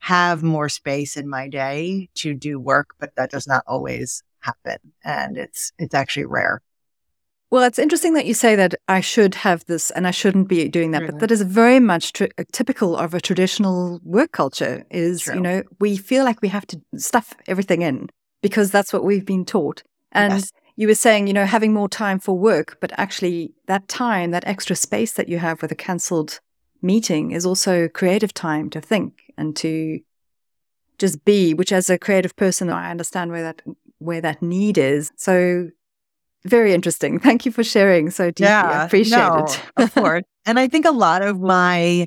have 0.00 0.42
more 0.42 0.68
space 0.68 1.16
in 1.16 1.28
my 1.28 1.48
day 1.48 2.08
to 2.14 2.34
do 2.34 2.60
work, 2.60 2.90
but 3.00 3.16
that 3.16 3.30
does 3.30 3.48
not 3.48 3.64
always 3.66 4.22
happen. 4.40 4.78
And 5.02 5.36
it's, 5.36 5.72
it's 5.78 5.94
actually 5.94 6.26
rare. 6.26 6.62
Well, 7.50 7.64
it's 7.64 7.78
interesting 7.78 8.12
that 8.14 8.26
you 8.26 8.34
say 8.34 8.56
that 8.56 8.74
I 8.88 9.00
should 9.00 9.34
have 9.36 9.64
this 9.64 9.90
and 9.90 10.06
I 10.06 10.10
shouldn't 10.10 10.48
be 10.48 10.68
doing 10.68 10.90
that, 10.90 11.06
but 11.06 11.18
that 11.20 11.30
is 11.30 11.40
very 11.40 11.80
much 11.80 12.20
uh, 12.20 12.28
typical 12.52 12.94
of 12.94 13.14
a 13.14 13.22
traditional 13.22 14.00
work 14.04 14.32
culture. 14.32 14.84
Is 14.90 15.22
True. 15.22 15.36
you 15.36 15.40
know 15.40 15.62
we 15.80 15.96
feel 15.96 16.24
like 16.24 16.42
we 16.42 16.48
have 16.48 16.66
to 16.66 16.82
stuff 16.96 17.32
everything 17.46 17.80
in 17.80 18.10
because 18.42 18.70
that's 18.70 18.92
what 18.92 19.02
we've 19.02 19.24
been 19.24 19.46
taught. 19.46 19.82
And 20.12 20.34
yes. 20.34 20.52
You 20.78 20.86
were 20.86 20.94
saying, 20.94 21.26
you 21.26 21.32
know, 21.32 21.44
having 21.44 21.72
more 21.72 21.88
time 21.88 22.20
for 22.20 22.38
work, 22.38 22.78
but 22.80 22.92
actually 22.96 23.52
that 23.66 23.88
time, 23.88 24.30
that 24.30 24.46
extra 24.46 24.76
space 24.76 25.12
that 25.14 25.28
you 25.28 25.40
have 25.40 25.60
with 25.60 25.72
a 25.72 25.74
cancelled 25.74 26.38
meeting, 26.80 27.32
is 27.32 27.44
also 27.44 27.88
creative 27.88 28.32
time 28.32 28.70
to 28.70 28.80
think 28.80 29.32
and 29.36 29.56
to 29.56 29.98
just 30.96 31.24
be. 31.24 31.52
Which, 31.52 31.72
as 31.72 31.90
a 31.90 31.98
creative 31.98 32.36
person, 32.36 32.70
I 32.70 32.92
understand 32.92 33.32
where 33.32 33.42
that 33.42 33.60
where 33.98 34.20
that 34.20 34.40
need 34.40 34.78
is. 34.78 35.10
So 35.16 35.70
very 36.44 36.72
interesting. 36.72 37.18
Thank 37.28 37.44
you 37.44 37.50
for 37.50 37.64
sharing 37.64 38.10
so 38.10 38.26
deeply. 38.26 38.46
Yeah, 38.46 38.82
I 38.82 38.84
appreciate 38.84 39.18
no, 39.18 39.46
it. 39.46 39.60
of 39.78 39.94
course. 39.96 40.22
And 40.46 40.60
I 40.60 40.68
think 40.68 40.86
a 40.86 40.92
lot 40.92 41.22
of 41.22 41.40
my, 41.40 42.06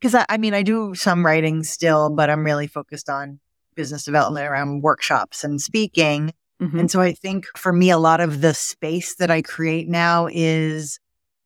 because 0.00 0.14
I, 0.14 0.24
I 0.30 0.38
mean, 0.38 0.54
I 0.54 0.62
do 0.62 0.94
some 0.94 1.24
writing 1.24 1.64
still, 1.64 2.08
but 2.08 2.30
I'm 2.30 2.46
really 2.46 2.66
focused 2.66 3.10
on 3.10 3.40
business 3.74 4.04
development 4.04 4.46
around 4.46 4.80
workshops 4.80 5.44
and 5.44 5.60
speaking. 5.60 6.32
Mm-hmm. 6.60 6.78
And 6.78 6.90
so 6.90 7.00
I 7.00 7.12
think 7.12 7.46
for 7.56 7.72
me, 7.72 7.90
a 7.90 7.98
lot 7.98 8.20
of 8.20 8.40
the 8.40 8.54
space 8.54 9.16
that 9.16 9.30
I 9.30 9.42
create 9.42 9.88
now 9.88 10.28
is 10.30 10.98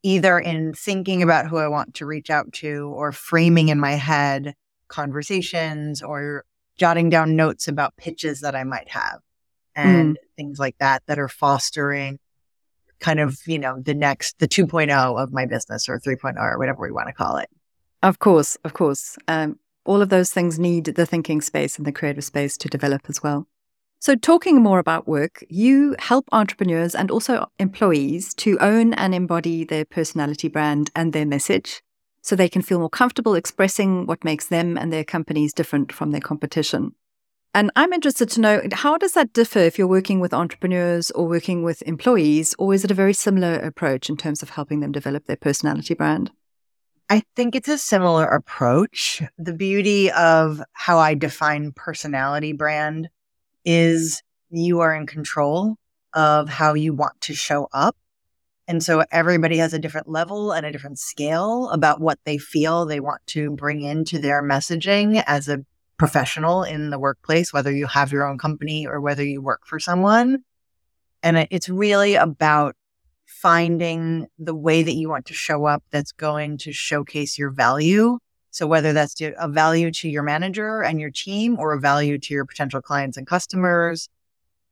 either 0.02 0.38
in 0.38 0.75
thinking 0.75 1.23
about 1.23 1.47
who 1.47 1.56
I 1.56 1.68
want 1.68 1.94
to 1.94 2.06
reach 2.06 2.30
out 2.30 2.52
to 2.54 2.92
or 2.94 3.12
framing 3.12 3.68
in 3.68 3.78
my 3.78 3.92
head 3.92 4.54
conversations 4.88 6.02
or 6.02 6.44
jotting 6.76 7.09
down 7.09 7.37
notes 7.37 7.68
about 7.68 7.97
pitches 7.97 8.40
that 8.40 8.54
I 8.54 8.64
might 8.64 8.88
have. 8.90 9.21
Mm. 9.76 9.85
and 9.85 10.14
mm. 10.14 10.18
things 10.37 10.59
like 10.59 10.76
that 10.78 11.02
that 11.06 11.18
are 11.18 11.28
fostering 11.28 12.18
kind 13.00 13.21
of, 13.21 13.38
you 13.47 13.59
know, 13.59 13.80
the 13.80 13.94
next, 13.94 14.38
the 14.38 14.49
2.0 14.49 15.21
of 15.21 15.33
my 15.33 15.47
business 15.47 15.88
or 15.88 15.99
3.0 15.99 16.37
or 16.38 16.59
whatever 16.59 16.80
we 16.80 16.92
want 16.92 17.09
to 17.09 17.12
call 17.12 17.37
it. 17.37 17.50
Of 18.02 18.18
course, 18.18 18.56
of 18.64 18.73
course. 18.73 19.16
Um, 19.28 19.59
all 19.85 20.00
of 20.00 20.09
those 20.09 20.30
things 20.30 20.59
need 20.59 20.85
the 20.85 21.06
thinking 21.06 21.40
space 21.40 21.76
and 21.76 21.87
the 21.87 21.92
creative 21.92 22.25
space 22.25 22.56
to 22.59 22.68
develop 22.68 23.02
as 23.09 23.23
well. 23.23 23.47
So, 24.04 24.14
talking 24.14 24.62
more 24.62 24.80
about 24.80 25.08
work, 25.08 25.42
you 25.49 25.96
help 25.99 26.28
entrepreneurs 26.30 26.94
and 26.94 27.11
also 27.11 27.46
employees 27.58 28.34
to 28.34 28.58
own 28.58 28.92
and 28.92 29.14
embody 29.14 29.64
their 29.64 29.87
personality 29.87 30.49
brand 30.49 30.90
and 30.94 31.14
their 31.14 31.25
message 31.25 31.82
so 32.20 32.37
they 32.37 32.50
can 32.50 32.61
feel 32.61 32.80
more 32.80 32.90
comfortable 32.90 33.34
expressing 33.34 34.04
what 34.04 34.23
makes 34.23 34.49
them 34.49 34.76
and 34.76 34.92
their 34.92 35.04
companies 35.04 35.54
different 35.54 35.90
from 35.90 36.11
their 36.11 36.20
competition. 36.20 36.94
And 37.54 37.70
I'm 37.76 37.94
interested 37.94 38.28
to 38.28 38.42
know 38.42 38.61
how 38.75 38.99
does 38.99 39.12
that 39.12 39.32
differ 39.32 39.61
if 39.61 39.78
you're 39.78 39.87
working 39.87 40.20
with 40.20 40.34
entrepreneurs 40.34 41.11
or 41.12 41.26
working 41.26 41.62
with 41.62 41.80
employees, 41.87 42.54
or 42.58 42.75
is 42.75 42.84
it 42.84 42.90
a 42.90 43.00
very 43.02 43.14
similar 43.14 43.54
approach 43.54 44.11
in 44.11 44.18
terms 44.18 44.42
of 44.42 44.50
helping 44.50 44.80
them 44.80 44.92
develop 44.92 45.25
their 45.25 45.37
personality 45.37 45.94
brand? 45.94 46.30
I 47.08 47.23
think 47.37 47.54
it's 47.54 47.68
a 47.68 47.78
similar 47.78 48.26
approach. 48.26 49.23
The 49.38 49.54
beauty 49.54 50.11
of 50.11 50.61
how 50.75 50.99
I 50.99 51.14
define 51.14 51.73
personality 51.73 52.52
brand 52.52 53.08
is 53.64 54.23
you 54.50 54.80
are 54.80 54.94
in 54.94 55.06
control 55.06 55.76
of 56.12 56.49
how 56.49 56.75
you 56.75 56.92
want 56.92 57.21
to 57.23 57.35
show 57.35 57.68
up. 57.73 57.97
And 58.66 58.83
so 58.83 59.04
everybody 59.11 59.59
has 59.59 59.75
a 59.75 59.78
different 59.78 60.09
level 60.09 60.52
and 60.52 60.64
a 60.64 60.73
different 60.73 60.99
scale 60.99 61.68
about 61.71 62.00
what 62.00 62.18
they 62.25 62.38
feel 62.38 62.87
they 62.87 63.00
want 63.00 63.26
to 63.28 63.50
bring 63.50 63.83
into 63.83 64.18
their 64.18 64.42
messaging 64.42 65.23
as 65.26 65.49
a 65.49 65.64
professional 65.99 66.62
in 66.62 66.90
the 66.90 66.99
workplace, 66.99 67.52
whether 67.52 67.71
you 67.71 67.87
have 67.87 68.11
your 68.11 68.26
own 68.26 68.38
company 68.38 68.87
or 68.87 69.00
whether 69.00 69.25
you 69.25 69.42
work 69.42 69.66
for 69.66 69.78
someone. 69.78 70.44
And 71.23 71.47
it's 71.50 71.68
really 71.68 72.14
about 72.14 72.75
finding 73.26 74.26
the 74.38 74.54
way 74.54 74.83
that 74.83 74.94
you 74.94 75.09
want 75.09 75.26
to 75.26 75.35
show 75.35 75.66
up 75.66 75.83
that's 75.90 76.12
going 76.12 76.59
to 76.59 76.73
showcase 76.73 77.38
your 77.38 77.50
value. 77.50 78.18
So 78.54 78.68
whether 78.68 78.92
that's 78.92 79.20
a 79.20 79.49
value 79.49 79.90
to 79.90 80.08
your 80.08 80.23
manager 80.23 80.80
and 80.80 81.00
your 81.00 81.11
team 81.11 81.58
or 81.58 81.73
a 81.73 81.80
value 81.80 82.18
to 82.18 82.32
your 82.32 82.44
potential 82.44 82.80
clients 82.80 83.16
and 83.16 83.26
customers. 83.26 84.08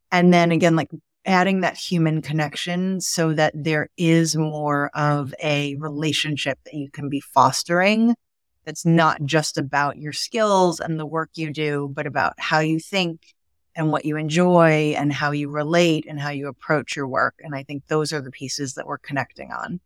And 0.09 0.33
then 0.33 0.53
again, 0.53 0.77
like 0.77 0.89
adding 1.25 1.59
that 1.61 1.75
human 1.75 2.21
connection 2.21 3.01
so 3.01 3.33
that 3.33 3.51
there 3.53 3.89
is 3.97 4.37
more 4.37 4.89
of 4.93 5.33
a 5.43 5.75
relationship 5.75 6.59
that 6.63 6.75
you 6.75 6.89
can 6.91 7.09
be 7.09 7.19
fostering 7.19 8.15
that's 8.63 8.85
not 8.85 9.21
just 9.25 9.57
about 9.57 9.97
your 9.97 10.13
skills 10.13 10.79
and 10.79 10.97
the 10.97 11.05
work 11.05 11.31
you 11.35 11.51
do, 11.51 11.91
but 11.93 12.07
about 12.07 12.35
how 12.37 12.59
you 12.59 12.79
think 12.79 13.35
and 13.75 13.91
what 13.91 14.05
you 14.05 14.15
enjoy 14.15 14.95
and 14.97 15.11
how 15.11 15.31
you 15.31 15.49
relate 15.49 16.05
and 16.07 16.21
how 16.21 16.29
you 16.29 16.47
approach 16.47 16.95
your 16.95 17.07
work. 17.07 17.35
And 17.43 17.53
I 17.53 17.63
think 17.63 17.87
those 17.87 18.13
are 18.13 18.21
the 18.21 18.31
pieces 18.31 18.75
that 18.75 18.87
we're 18.87 18.97
connecting 18.97 19.51
on. 19.51 19.81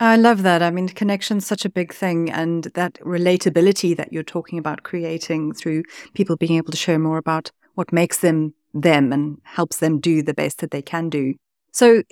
I 0.00 0.16
love 0.16 0.42
that. 0.42 0.62
I 0.62 0.70
mean, 0.70 0.88
connection's 0.88 1.46
such 1.46 1.64
a 1.64 1.70
big 1.70 1.92
thing, 1.94 2.30
and 2.30 2.64
that 2.74 2.94
relatability 2.94 3.96
that 3.96 4.12
you're 4.12 4.24
talking 4.24 4.58
about 4.58 4.82
creating 4.82 5.54
through 5.54 5.84
people 6.14 6.36
being 6.36 6.56
able 6.56 6.72
to 6.72 6.76
share 6.76 6.98
more 6.98 7.16
about 7.18 7.50
what 7.74 7.92
makes 7.92 8.18
them 8.18 8.54
them 8.72 9.12
and 9.12 9.38
helps 9.44 9.76
them 9.76 10.00
do 10.00 10.20
the 10.20 10.34
best 10.34 10.58
that 10.58 10.72
they 10.72 10.82
can 10.82 11.08
do. 11.08 11.34
So, 11.72 12.02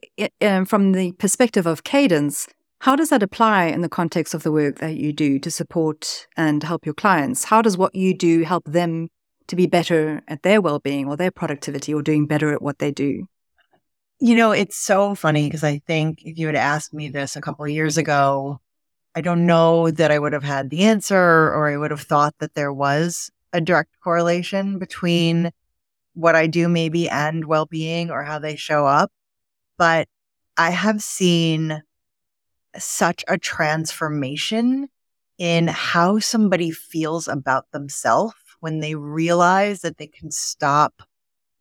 um, 0.41 0.65
from 0.65 0.93
the 0.93 1.13
perspective 1.13 1.67
of 1.67 1.83
cadence, 1.85 2.49
how 2.81 2.97
does 2.97 3.11
that 3.11 3.23
apply 3.23 3.67
in 3.67 3.81
the 3.81 3.89
context 3.89 4.33
of 4.33 4.45
the 4.45 4.53
work 4.53 4.79
that 4.79 4.97
you 4.97 5.13
do 5.13 5.39
to 5.41 5.51
support 5.51 6.27
and 6.37 6.63
help 6.63 6.87
your 6.87 6.95
clients? 6.95 7.45
How 7.45 7.63
does 7.63 7.77
what 7.77 7.95
you 7.95 8.17
do 8.17 8.43
help 8.43 8.65
them 8.65 9.09
to 9.49 9.57
be 9.57 9.67
better 9.67 10.23
at 10.29 10.43
their 10.43 10.61
well-being 10.61 11.09
or 11.09 11.17
their 11.17 11.31
productivity 11.31 11.93
or 11.93 12.03
doing 12.03 12.27
better 12.27 12.53
at 12.53 12.63
what 12.63 12.79
they 12.79 12.93
do? 12.93 13.27
You 14.25 14.37
know, 14.37 14.53
it's 14.53 14.77
so 14.77 15.17
funny 15.17 15.49
because 15.49 15.65
I 15.65 15.81
think 15.81 16.23
if 16.23 16.39
you 16.39 16.47
had 16.47 16.55
asked 16.55 16.95
me 16.95 17.09
this 17.09 17.35
a 17.35 17.41
couple 17.41 17.67
years 17.67 17.99
ago, 17.99 18.61
I 19.17 19.21
don't 19.21 19.47
know 19.47 19.91
that 19.91 20.13
I 20.13 20.19
would 20.21 20.33
have 20.33 20.45
had 20.45 20.71
the 20.71 20.85
answer 20.85 21.17
or 21.19 21.69
I 21.69 21.77
would 21.77 21.91
have 21.91 22.03
thought 22.03 22.37
that 22.39 22.55
there 22.55 22.73
was 22.73 23.33
a 23.53 23.61
direct 23.61 23.99
correlation 24.01 24.79
between 24.79 25.51
what 26.15 26.37
I 26.37 26.47
do 26.47 26.69
maybe 26.69 27.09
and 27.09 27.47
well-being 27.47 28.13
or 28.13 28.23
how 28.23 28.39
they 28.39 28.55
show 28.55 28.87
up. 28.87 29.11
But 29.77 30.07
I 30.57 30.71
have 30.71 31.03
seen 31.03 31.83
such 32.79 33.25
a 33.27 33.39
transformation 33.39 34.89
in 35.37 35.67
how 35.67 36.21
somebody 36.21 36.71
feels 36.71 37.27
about 37.27 37.73
themselves 37.73 38.37
when 38.61 38.79
they 38.79 38.95
realize 38.95 39.81
that 39.81 39.99
they 39.99 40.07
can 40.07 40.31
stop 40.31 41.03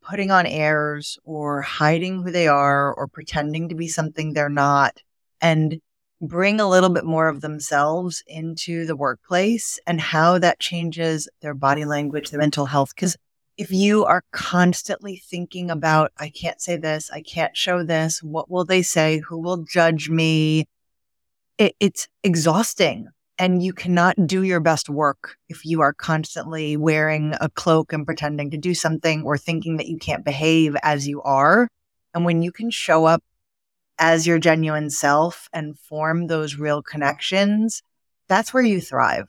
putting 0.01 0.31
on 0.31 0.45
airs 0.45 1.17
or 1.23 1.61
hiding 1.61 2.23
who 2.23 2.31
they 2.31 2.47
are 2.47 2.93
or 2.93 3.07
pretending 3.07 3.69
to 3.69 3.75
be 3.75 3.87
something 3.87 4.33
they're 4.33 4.49
not 4.49 5.01
and 5.41 5.79
bring 6.21 6.59
a 6.59 6.69
little 6.69 6.89
bit 6.89 7.05
more 7.05 7.27
of 7.27 7.41
themselves 7.41 8.23
into 8.27 8.85
the 8.85 8.95
workplace 8.95 9.79
and 9.87 9.99
how 9.99 10.37
that 10.37 10.59
changes 10.59 11.27
their 11.41 11.53
body 11.53 11.85
language, 11.85 12.29
their 12.29 12.39
mental 12.39 12.65
health. 12.65 12.93
Because 12.95 13.17
if 13.57 13.71
you 13.71 14.05
are 14.05 14.23
constantly 14.31 15.17
thinking 15.17 15.71
about, 15.71 16.11
I 16.17 16.29
can't 16.29 16.61
say 16.61 16.77
this, 16.77 17.09
I 17.11 17.21
can't 17.21 17.55
show 17.57 17.83
this, 17.83 18.21
what 18.21 18.49
will 18.49 18.65
they 18.65 18.81
say? 18.81 19.19
Who 19.19 19.39
will 19.39 19.63
judge 19.63 20.09
me? 20.09 20.67
it, 21.61 21.75
it's 21.79 22.07
exhausting 22.23 23.07
and 23.41 23.63
you 23.63 23.73
cannot 23.73 24.27
do 24.27 24.43
your 24.43 24.59
best 24.59 24.87
work 24.87 25.35
if 25.49 25.65
you 25.65 25.81
are 25.81 25.93
constantly 25.93 26.77
wearing 26.77 27.33
a 27.41 27.49
cloak 27.49 27.91
and 27.91 28.05
pretending 28.05 28.51
to 28.51 28.57
do 28.57 28.75
something 28.75 29.23
or 29.23 29.35
thinking 29.35 29.77
that 29.77 29.87
you 29.87 29.97
can't 29.97 30.23
behave 30.23 30.75
as 30.83 31.07
you 31.07 31.23
are. 31.23 31.67
And 32.13 32.23
when 32.23 32.43
you 32.43 32.51
can 32.51 32.69
show 32.69 33.05
up 33.05 33.23
as 33.97 34.27
your 34.27 34.37
genuine 34.37 34.91
self 34.91 35.49
and 35.51 35.75
form 35.79 36.27
those 36.27 36.57
real 36.57 36.83
connections, 36.83 37.81
that's 38.27 38.53
where 38.53 38.61
you 38.61 38.79
thrive. 38.79 39.27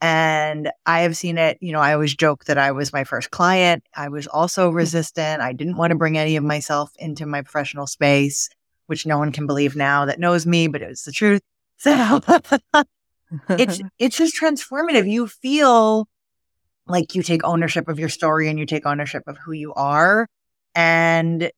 And 0.00 0.72
I 0.84 1.02
have 1.02 1.16
seen 1.16 1.38
it, 1.38 1.56
you 1.60 1.70
know, 1.70 1.78
I 1.78 1.92
always 1.92 2.16
joke 2.16 2.46
that 2.46 2.58
I 2.58 2.72
was 2.72 2.92
my 2.92 3.04
first 3.04 3.30
client. 3.30 3.84
I 3.94 4.08
was 4.08 4.26
also 4.26 4.72
mm. 4.72 4.74
resistant. 4.74 5.42
I 5.42 5.52
didn't 5.52 5.76
want 5.76 5.92
to 5.92 5.96
bring 5.96 6.18
any 6.18 6.34
of 6.34 6.42
myself 6.42 6.90
into 6.98 7.24
my 7.24 7.42
professional 7.42 7.86
space, 7.86 8.50
which 8.86 9.06
no 9.06 9.16
one 9.16 9.30
can 9.30 9.46
believe 9.46 9.76
now 9.76 10.06
that 10.06 10.18
knows 10.18 10.44
me, 10.44 10.66
but 10.66 10.82
it's 10.82 11.04
the 11.04 11.12
truth. 11.12 11.40
So 11.76 12.20
it's 13.48 13.80
it's 13.98 14.16
just 14.16 14.40
transformative. 14.40 15.10
You 15.10 15.26
feel 15.26 16.08
like 16.86 17.14
you 17.14 17.22
take 17.22 17.44
ownership 17.44 17.88
of 17.88 17.98
your 17.98 18.08
story 18.08 18.48
and 18.48 18.58
you 18.58 18.66
take 18.66 18.86
ownership 18.86 19.22
of 19.26 19.38
who 19.38 19.52
you 19.52 19.72
are. 19.74 20.28
And 20.74 21.50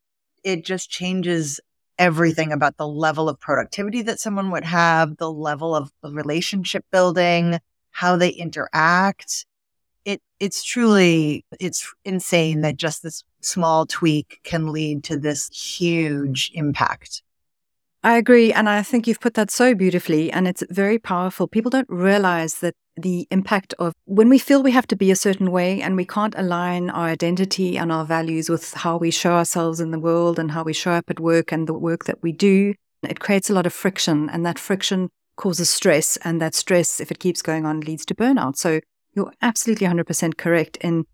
it 0.43 0.63
just 0.63 0.89
changes 0.89 1.59
everything 1.99 2.51
about 2.51 2.77
the 2.77 2.87
level 2.87 3.27
of 3.27 3.39
productivity 3.39 4.01
that 4.03 4.19
someone 4.19 4.51
would 4.51 4.63
have, 4.63 5.17
the 5.17 5.31
level 5.31 5.75
of 5.75 5.91
relationship 6.03 6.85
building, 6.91 7.59
how 7.91 8.15
they 8.15 8.29
interact. 8.29 9.45
It 10.05 10.21
it's 10.39 10.63
truly 10.63 11.43
it's 11.59 11.93
insane 12.05 12.61
that 12.61 12.77
just 12.77 13.03
this 13.03 13.23
small 13.41 13.85
tweak 13.85 14.39
can 14.43 14.71
lead 14.71 15.03
to 15.05 15.17
this 15.17 15.49
huge 15.49 16.51
impact. 16.53 17.23
I 18.07 18.15
agree. 18.15 18.53
And 18.53 18.69
I 18.69 18.83
think 18.83 19.05
you've 19.05 19.19
put 19.19 19.33
that 19.33 19.51
so 19.51 19.75
beautifully. 19.75 20.31
And 20.31 20.47
it's 20.47 20.63
very 20.69 20.97
powerful. 20.97 21.45
People 21.45 21.69
don't 21.69 21.89
realize 21.89 22.59
that 22.59 22.73
the 22.95 23.27
impact 23.31 23.73
of 23.79 23.91
when 24.05 24.29
we 24.29 24.39
feel 24.39 24.63
we 24.63 24.71
have 24.71 24.87
to 24.87 24.95
be 24.95 25.11
a 25.11 25.15
certain 25.17 25.51
way 25.51 25.81
and 25.81 25.97
we 25.97 26.05
can't 26.05 26.33
align 26.37 26.89
our 26.89 27.07
identity 27.07 27.77
and 27.77 27.91
our 27.91 28.05
values 28.05 28.49
with 28.49 28.73
how 28.75 28.95
we 28.95 29.11
show 29.11 29.33
ourselves 29.33 29.81
in 29.81 29.91
the 29.91 29.99
world 29.99 30.39
and 30.39 30.51
how 30.51 30.63
we 30.63 30.71
show 30.71 30.91
up 30.91 31.09
at 31.09 31.19
work 31.19 31.51
and 31.51 31.67
the 31.67 31.73
work 31.73 32.05
that 32.05 32.23
we 32.23 32.31
do, 32.31 32.73
it 33.03 33.19
creates 33.19 33.49
a 33.49 33.53
lot 33.53 33.65
of 33.65 33.73
friction. 33.73 34.29
And 34.29 34.45
that 34.45 34.57
friction 34.57 35.09
causes 35.35 35.69
stress. 35.69 36.15
And 36.23 36.41
that 36.41 36.55
stress, 36.55 37.01
if 37.01 37.11
it 37.11 37.19
keeps 37.19 37.41
going 37.41 37.65
on, 37.65 37.81
leads 37.81 38.05
to 38.05 38.15
burnout. 38.15 38.55
So 38.55 38.79
you're 39.15 39.33
absolutely 39.41 39.85
100% 39.85 40.37
correct. 40.37 40.77
And 40.79 41.05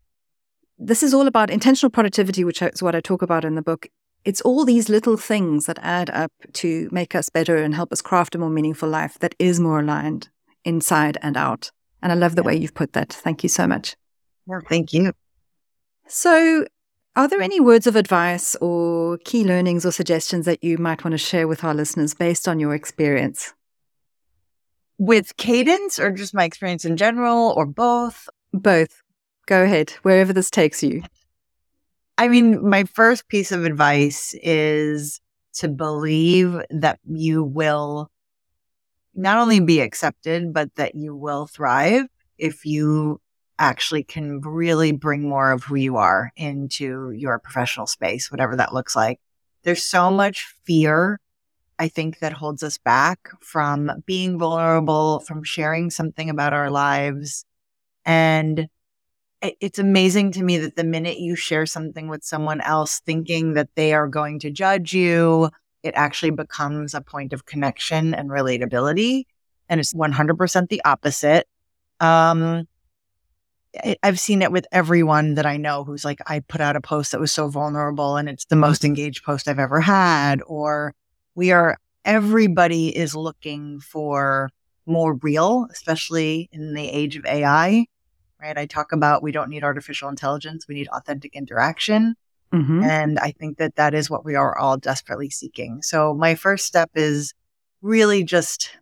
this 0.78 1.02
is 1.02 1.12
all 1.12 1.26
about 1.26 1.50
intentional 1.50 1.90
productivity, 1.90 2.44
which 2.44 2.62
is 2.62 2.84
what 2.84 2.94
I 2.94 3.00
talk 3.00 3.24
about 3.24 3.46
in 3.46 3.56
the 3.56 3.64
book. 3.64 3.88
It's 4.26 4.42
all 4.42 4.64
these 4.64 4.88
little 4.90 5.18
things 5.18 5.66
that 5.66 5.80
add 5.82 6.10
up 6.10 6.32
to 6.54 6.88
make 6.92 7.14
us 7.14 7.30
better 7.30 7.58
and 7.58 7.76
help 7.76 7.92
us 7.92 8.02
craft 8.02 8.36
a 8.36 8.38
more 8.38 8.50
meaningful 8.50 8.88
life 8.88 9.20
that 9.20 9.36
is 9.38 9.60
more 9.60 9.82
aligned 9.82 10.30
inside 10.64 11.18
and 11.22 11.36
out. 11.36 11.72
And 12.02 12.12
I 12.12 12.16
love 12.16 12.36
the 12.36 12.42
yeah. 12.42 12.48
way 12.48 12.56
you've 12.56 12.74
put 12.74 12.94
that. 12.94 13.12
Thank 13.12 13.44
you 13.44 13.50
so 13.50 13.68
much. 13.68 13.96
Well, 14.46 14.62
thank 14.68 14.94
you. 14.94 15.14
So, 16.08 16.66
are 17.16 17.28
there 17.28 17.42
any 17.42 17.60
words 17.60 17.86
of 17.86 17.96
advice 17.96 18.56
or 18.56 19.18
key 19.20 19.44
learnings 19.44 19.86
or 19.86 19.92
suggestions 19.92 20.46
that 20.46 20.64
you 20.64 20.78
might 20.78 21.04
want 21.04 21.14
to 21.14 21.18
share 21.18 21.48
with 21.48 21.64
our 21.64 21.74
listeners 21.74 22.14
based 22.14 22.48
on 22.48 22.60
your 22.60 22.74
experience? 22.74 23.54
With 24.98 25.38
cadence 25.38 26.00
or 26.00 26.12
just 26.12 26.34
my 26.34 26.44
experience 26.44 26.86
in 26.86 26.98
general 26.98 27.54
or 27.56 27.66
both? 27.66 28.30
Both. 28.52 29.02
Go 29.46 29.64
ahead, 29.64 29.92
wherever 30.04 30.34
this 30.34 30.50
takes 30.50 30.82
you. 30.82 31.04
I 32.18 32.28
mean, 32.28 32.68
my 32.68 32.84
first 32.84 33.28
piece 33.28 33.52
of 33.52 33.66
advice 33.66 34.36
is 34.42 35.20
to 35.56 35.68
believe 35.68 36.56
that 36.70 37.00
you 37.06 37.44
will 37.44 38.10
not 39.16 39.38
only 39.38 39.60
be 39.60 39.80
accepted, 39.80 40.54
but 40.54 40.74
that 40.76 40.96
you 40.96 41.16
will 41.16 41.48
thrive 41.48 42.06
if 42.38 42.66
you 42.66 43.22
actually 43.60 44.04
can 44.04 44.42
really 44.42 44.92
bring 44.92 45.28
more 45.28 45.52
of 45.52 45.64
who 45.64 45.76
you 45.76 45.98
are 45.98 46.32
into 46.36 47.12
your 47.12 47.40
professional 47.40 47.86
space, 47.86 48.32
whatever 48.32 48.56
that 48.56 48.74
looks 48.74 48.96
like. 48.96 49.20
There's 49.64 49.84
so 49.84 50.10
much 50.10 50.54
fear, 50.66 51.20
I 51.78 51.88
think, 51.88 52.20
that 52.20 52.34
holds 52.34 52.64
us 52.64 52.78
back 52.78 53.30
from 53.42 53.92
being 54.06 54.40
vulnerable, 54.40 55.20
from 55.20 55.44
sharing 55.44 55.90
something 55.90 56.30
about 56.30 56.54
our 56.54 56.72
lives. 56.72 57.46
And 58.06 58.68
it's 59.44 59.80
amazing 59.80 60.32
to 60.34 60.44
me 60.44 60.58
that 60.60 60.76
the 60.76 60.84
minute 60.84 61.20
you 61.20 61.36
share 61.36 61.66
something 61.66 62.08
with 62.08 62.24
someone 62.24 62.62
else 62.62 63.02
thinking 63.06 63.54
that 63.54 63.70
they 63.76 63.94
are 63.94 64.08
going 64.08 64.40
to 64.40 64.50
judge 64.50 64.94
you, 64.94 65.50
it 65.84 65.94
actually 65.96 66.32
becomes 66.32 66.94
a 66.94 67.02
point 67.02 67.34
of 67.34 67.46
connection 67.46 68.14
and 68.14 68.30
relatability. 68.30 69.26
And 69.68 69.80
it's 69.80 69.94
100% 69.94 70.70
the 70.70 70.82
opposite. 70.86 71.48
Um, 72.00 72.68
I've 74.02 74.20
seen 74.20 74.42
it 74.42 74.52
with 74.52 74.66
everyone 74.72 75.34
that 75.34 75.46
I 75.46 75.58
know 75.58 75.84
who's 75.84 76.06
like, 76.06 76.20
I 76.28 76.40
put 76.40 76.62
out 76.62 76.76
a 76.76 76.82
post 76.82 77.12
that 77.12 77.20
was 77.20 77.34
so 77.34 77.50
vulnerable 77.50 78.18
and 78.18 78.30
it's 78.30 78.46
the 78.46 78.56
most 78.56 78.86
engaged 78.86 79.26
post 79.26 79.48
I've 79.48 79.60
ever 79.60 79.82
had. 79.82 80.42
Or 80.46 80.94
we 81.36 81.52
are, 81.52 81.78
everybody 82.06 82.96
is 82.96 83.16
looking 83.16 83.80
for 83.80 84.52
more 84.86 85.16
real, 85.16 85.68
especially 85.72 86.50
in 86.52 86.76
the 86.76 86.88
age 86.88 87.16
of 87.18 87.26
AI 87.26 87.88
right? 88.44 88.58
I 88.58 88.66
talk 88.66 88.92
about 88.92 89.24
we 89.24 89.32
don't 89.32 89.50
need 89.50 89.64
artificial 89.64 90.10
intelligence, 90.10 90.68
we 90.68 90.76
need 90.76 90.90
authentic 90.90 91.34
interaction. 91.34 92.16
Mm-hmm. 92.54 92.84
And 92.84 93.18
I 93.20 93.32
think 93.32 93.58
that 93.58 93.78
that 93.78 93.94
is 93.94 94.10
what 94.10 94.26
we 94.26 94.36
are 94.36 94.56
all 94.58 94.78
desperately 94.78 95.30
seeking. 95.30 95.82
So 95.82 96.14
my 96.14 96.36
first 96.36 96.66
step 96.66 96.92
is 96.94 97.34
really 97.82 98.24
just 98.24 98.78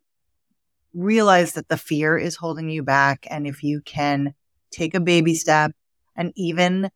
realize 0.94 1.54
that 1.54 1.70
the 1.70 1.78
fear 1.78 2.18
is 2.18 2.36
holding 2.36 2.70
you 2.70 2.84
back. 2.84 3.28
And 3.30 3.48
if 3.48 3.64
you 3.64 3.82
can 3.82 4.34
take 4.72 4.94
a 4.94 5.00
baby 5.00 5.36
step 5.36 5.72
and 6.16 6.34
even 6.36 6.90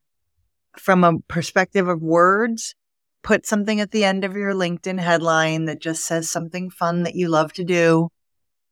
from 0.78 1.04
a 1.04 1.20
perspective 1.28 1.88
of 1.88 2.02
words, 2.02 2.76
put 3.24 3.46
something 3.46 3.80
at 3.80 3.92
the 3.92 4.04
end 4.04 4.26
of 4.26 4.36
your 4.36 4.54
LinkedIn 4.54 5.00
headline 5.00 5.66
that 5.66 5.80
just 5.80 6.04
says 6.04 6.30
something 6.30 6.70
fun 6.70 7.04
that 7.04 7.16
you 7.16 7.30
love 7.30 7.54
to 7.54 7.64
do 7.64 8.10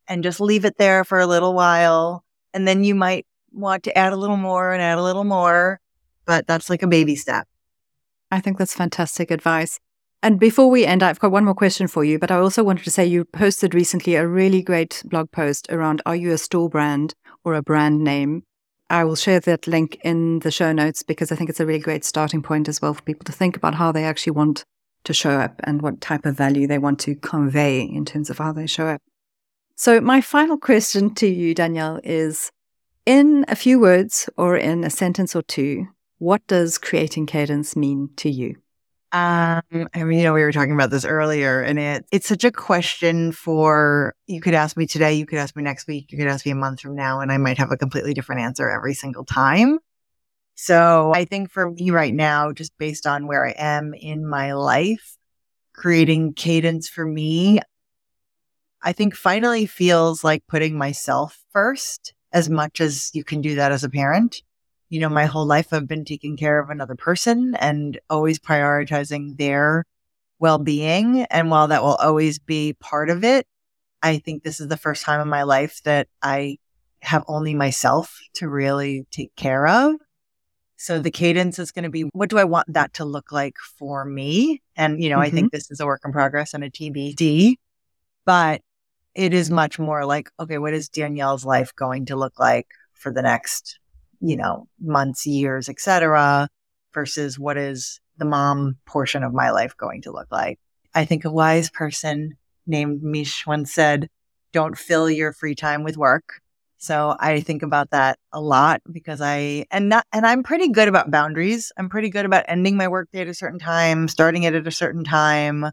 and 0.08 0.24
just 0.24 0.42
leave 0.42 0.66
it 0.66 0.78
there 0.78 1.04
for 1.04 1.20
a 1.20 1.28
little 1.28 1.54
while. 1.54 2.26
And 2.54 2.68
then 2.68 2.84
you 2.84 2.96
might 2.96 3.26
want 3.54 3.84
to 3.84 3.98
add 3.98 4.14
a 4.14 4.18
little 4.18 4.38
more 4.38 4.74
and 4.74 4.82
add 4.82 4.98
a 4.98 5.04
little 5.04 5.24
more, 5.24 5.80
but 6.26 6.48
that's 6.48 6.70
like 6.70 6.84
a 6.84 6.88
baby 6.88 7.16
step. 7.16 7.48
I 8.32 8.40
think 8.40 8.58
that's 8.58 8.74
fantastic 8.74 9.32
advice. 9.32 9.80
And 10.24 10.40
before 10.40 10.70
we 10.70 10.86
end, 10.86 11.04
I've 11.04 11.20
got 11.20 11.32
one 11.32 11.46
more 11.46 11.54
question 11.54 11.88
for 11.88 12.06
you, 12.06 12.18
but 12.18 12.32
I 12.32 12.38
also 12.38 12.64
wanted 12.64 12.86
to 12.86 12.92
say 12.92 13.06
you 13.06 13.26
posted 13.26 13.76
recently 13.76 14.16
a 14.16 14.26
really 14.26 14.62
great 14.62 15.04
blog 15.06 15.32
post 15.32 15.68
around 15.70 16.02
are 16.06 16.16
you 16.16 16.32
a 16.32 16.38
store 16.38 16.70
brand 16.70 17.14
or 17.44 17.56
a 17.56 17.62
brand 17.62 18.04
name? 18.04 18.44
I 18.90 19.04
will 19.04 19.16
share 19.16 19.40
that 19.42 19.68
link 19.68 20.00
in 20.04 20.40
the 20.40 20.52
show 20.52 20.72
notes 20.72 21.04
because 21.04 21.32
I 21.32 21.36
think 21.36 21.50
it's 21.50 21.60
a 21.60 21.66
really 21.66 21.80
great 21.80 22.06
starting 22.06 22.42
point 22.42 22.70
as 22.70 22.82
well 22.82 22.94
for 22.94 23.02
people 23.02 23.26
to 23.26 23.32
think 23.32 23.58
about 23.58 23.76
how 23.76 23.92
they 23.92 24.06
actually 24.06 24.32
want 24.32 24.64
to 25.04 25.14
show 25.14 25.32
up 25.32 25.60
and 25.66 25.82
what 25.82 26.00
type 26.00 26.26
of 26.26 26.38
value 26.38 26.68
they 26.68 26.78
want 26.78 27.00
to 27.00 27.16
convey 27.16 27.82
in 27.82 28.06
terms 28.06 28.30
of 28.30 28.38
how 28.38 28.54
they 28.54 28.66
show 28.66 28.88
up. 28.88 29.02
So, 29.76 30.00
my 30.00 30.22
final 30.22 30.58
question 30.58 31.14
to 31.16 31.28
you, 31.28 31.54
Danielle, 31.54 32.00
is 32.04 32.52
in 33.06 33.46
a 33.48 33.56
few 33.56 33.80
words 33.80 34.30
or 34.38 34.58
in 34.58 34.84
a 34.84 34.90
sentence 34.90 35.36
or 35.36 35.42
two, 35.42 35.88
what 36.18 36.46
does 36.48 36.78
creating 36.78 37.26
cadence 37.26 37.76
mean 37.76 38.10
to 38.18 38.30
you? 38.30 38.56
Um, 39.12 39.62
I 39.94 40.04
mean, 40.04 40.20
you 40.20 40.24
know, 40.24 40.34
we 40.34 40.42
were 40.42 40.52
talking 40.52 40.74
about 40.74 40.90
this 40.90 41.06
earlier, 41.06 41.62
and 41.62 41.78
it 41.78 42.06
it's 42.12 42.28
such 42.28 42.44
a 42.44 42.52
question 42.52 43.32
for 43.32 44.16
you 44.26 44.42
could 44.42 44.56
ask 44.56 44.76
me 44.76 44.88
today, 44.88 45.14
you 45.14 45.28
could 45.28 45.38
ask 45.38 45.56
me 45.56 45.62
next 45.62 45.88
week, 45.88 46.12
you 46.12 46.18
could 46.18 46.28
ask 46.28 46.46
me 46.46 46.52
a 46.52 46.56
month 46.56 46.82
from 46.82 46.96
now, 46.96 47.20
and 47.20 47.32
I 47.32 47.38
might 47.38 47.60
have 47.60 47.72
a 47.72 47.78
completely 47.78 48.16
different 48.16 48.42
answer 48.42 48.68
every 48.68 48.96
single 48.96 49.24
time. 49.24 49.78
So 50.56 51.12
I 51.14 51.26
think 51.26 51.52
for 51.52 51.70
me 51.70 51.92
right 51.92 52.14
now, 52.14 52.54
just 52.54 52.76
based 52.80 53.06
on 53.06 53.28
where 53.28 53.46
I 53.46 53.54
am 53.56 53.94
in 53.94 54.28
my 54.28 54.54
life, 54.54 55.18
creating 55.74 56.34
cadence 56.34 56.90
for 56.90 57.06
me, 57.06 57.60
I 58.82 58.94
think 58.94 59.16
finally 59.16 59.68
feels 59.68 60.24
like 60.24 60.48
putting 60.48 60.76
myself 60.76 61.40
first 61.52 62.14
as 62.34 62.50
much 62.50 62.82
as 62.82 63.12
you 63.14 63.24
can 63.24 63.42
do 63.42 63.56
that 63.56 63.72
as 63.72 63.84
a 63.84 63.90
parent. 63.90 64.42
You 64.90 65.00
know, 65.00 65.10
my 65.10 65.26
whole 65.26 65.46
life 65.46 65.72
I've 65.72 65.88
been 65.88 66.06
taking 66.06 66.36
care 66.36 66.60
of 66.60 66.70
another 66.70 66.96
person 66.96 67.56
and 67.56 68.00
always 68.10 68.40
prioritizing 68.40 69.38
their 69.38 69.86
well 70.40 70.58
being. 70.58 71.22
And 71.24 71.50
while 71.50 71.68
that 71.70 71.84
will 71.84 71.96
always 71.96 72.40
be 72.40 72.74
part 72.74 73.10
of 73.10 73.24
it, 73.24 73.48
I 74.02 74.18
think 74.18 74.44
this 74.44 74.60
is 74.60 74.68
the 74.68 74.78
first 74.78 75.04
time 75.04 75.22
in 75.22 75.30
my 75.30 75.44
life 75.44 75.82
that 75.86 76.08
I 76.22 76.58
have 77.02 77.24
only 77.28 77.54
myself 77.54 78.20
to 78.36 78.50
really 78.50 79.06
take 79.12 79.36
care 79.36 79.68
of. 79.68 79.96
So 80.76 81.00
the 81.00 81.12
cadence 81.12 81.60
is 81.60 81.72
going 81.72 81.84
to 81.84 81.90
be 81.90 82.02
what 82.14 82.30
do 82.30 82.38
I 82.38 82.44
want 82.44 82.74
that 82.74 82.96
to 82.96 83.06
look 83.06 83.32
like 83.32 83.56
for 83.78 84.04
me? 84.04 84.62
And, 84.76 85.02
you 85.02 85.10
know, 85.10 85.16
mm-hmm. 85.16 85.24
I 85.24 85.30
think 85.30 85.52
this 85.52 85.72
is 85.72 85.80
a 85.80 85.86
work 85.86 86.02
in 86.04 86.12
progress 86.12 86.54
and 86.54 86.64
a 86.64 86.70
TBD, 86.70 87.56
but 88.26 88.62
it 89.16 89.34
is 89.34 89.50
much 89.50 89.80
more 89.80 90.06
like, 90.06 90.30
okay, 90.40 90.58
what 90.58 90.74
is 90.74 90.90
Danielle's 90.90 91.46
life 91.46 91.76
going 91.76 92.06
to 92.08 92.16
look 92.16 92.40
like 92.40 92.68
for 92.94 93.12
the 93.12 93.22
next, 93.22 93.80
you 94.20 94.36
know, 94.36 94.68
months, 94.82 95.26
years, 95.26 95.70
etc., 95.70 96.50
versus 96.94 97.40
what 97.40 97.58
is 97.58 98.00
the 98.18 98.26
mom 98.26 98.78
portion 98.86 99.24
of 99.24 99.34
my 99.34 99.52
life 99.52 99.76
going 99.78 100.02
to 100.04 100.12
look 100.12 100.32
like? 100.32 100.60
I 100.94 101.06
think 101.06 101.26
a 101.26 101.32
wise 101.32 101.70
person 101.70 102.38
named 102.66 103.04
Mich 103.04 103.46
once 103.46 103.74
said, 103.74 104.10
don't 104.52 104.78
fill 104.78 105.10
your 105.10 105.34
free 105.34 105.56
time 105.56 105.84
with 105.84 105.98
work. 105.98 106.42
So 106.78 107.16
I 107.20 107.40
think 107.40 107.64
about 107.64 107.92
that 107.92 108.20
a 108.32 108.42
lot 108.42 108.82
because 108.92 109.22
I 109.22 109.66
and 109.72 109.88
not 109.88 110.06
and 110.12 110.28
I'm 110.28 110.44
pretty 110.44 110.68
good 110.68 110.90
about 110.90 111.10
boundaries. 111.10 111.72
I'm 111.78 111.88
pretty 111.88 112.10
good 112.10 112.26
about 112.26 112.44
ending 112.48 112.76
my 112.76 112.90
workday 112.90 113.22
at 113.22 113.30
a 113.30 113.34
certain 113.34 113.58
time, 113.58 114.10
starting 114.10 114.44
it 114.44 114.54
at 114.54 114.68
a 114.68 114.72
certain 114.72 115.06
time, 115.06 115.72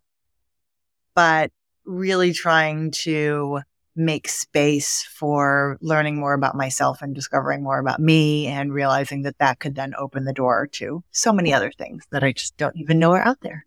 but 1.15 1.51
really 1.91 2.33
trying 2.33 2.91
to 2.91 3.61
make 3.97 4.29
space 4.29 5.03
for 5.03 5.77
learning 5.81 6.19
more 6.19 6.33
about 6.33 6.55
myself 6.55 7.03
and 7.03 7.15
discovering 7.15 7.63
more 7.63 7.79
about 7.79 8.01
me 8.01 8.47
and 8.47 8.73
realizing 8.73 9.23
that 9.23 9.39
that 9.39 9.59
could 9.59 9.75
then 9.75 9.93
open 9.99 10.25
the 10.25 10.33
door 10.33 10.67
to 10.67 11.03
so 11.11 11.33
many 11.33 11.53
other 11.53 11.73
things 11.73 12.05
that 12.11 12.23
I 12.23 12.33
just 12.33 12.57
don't 12.57 12.77
even 12.77 12.99
know 12.99 13.13
are 13.13 13.27
out 13.27 13.41
there. 13.43 13.67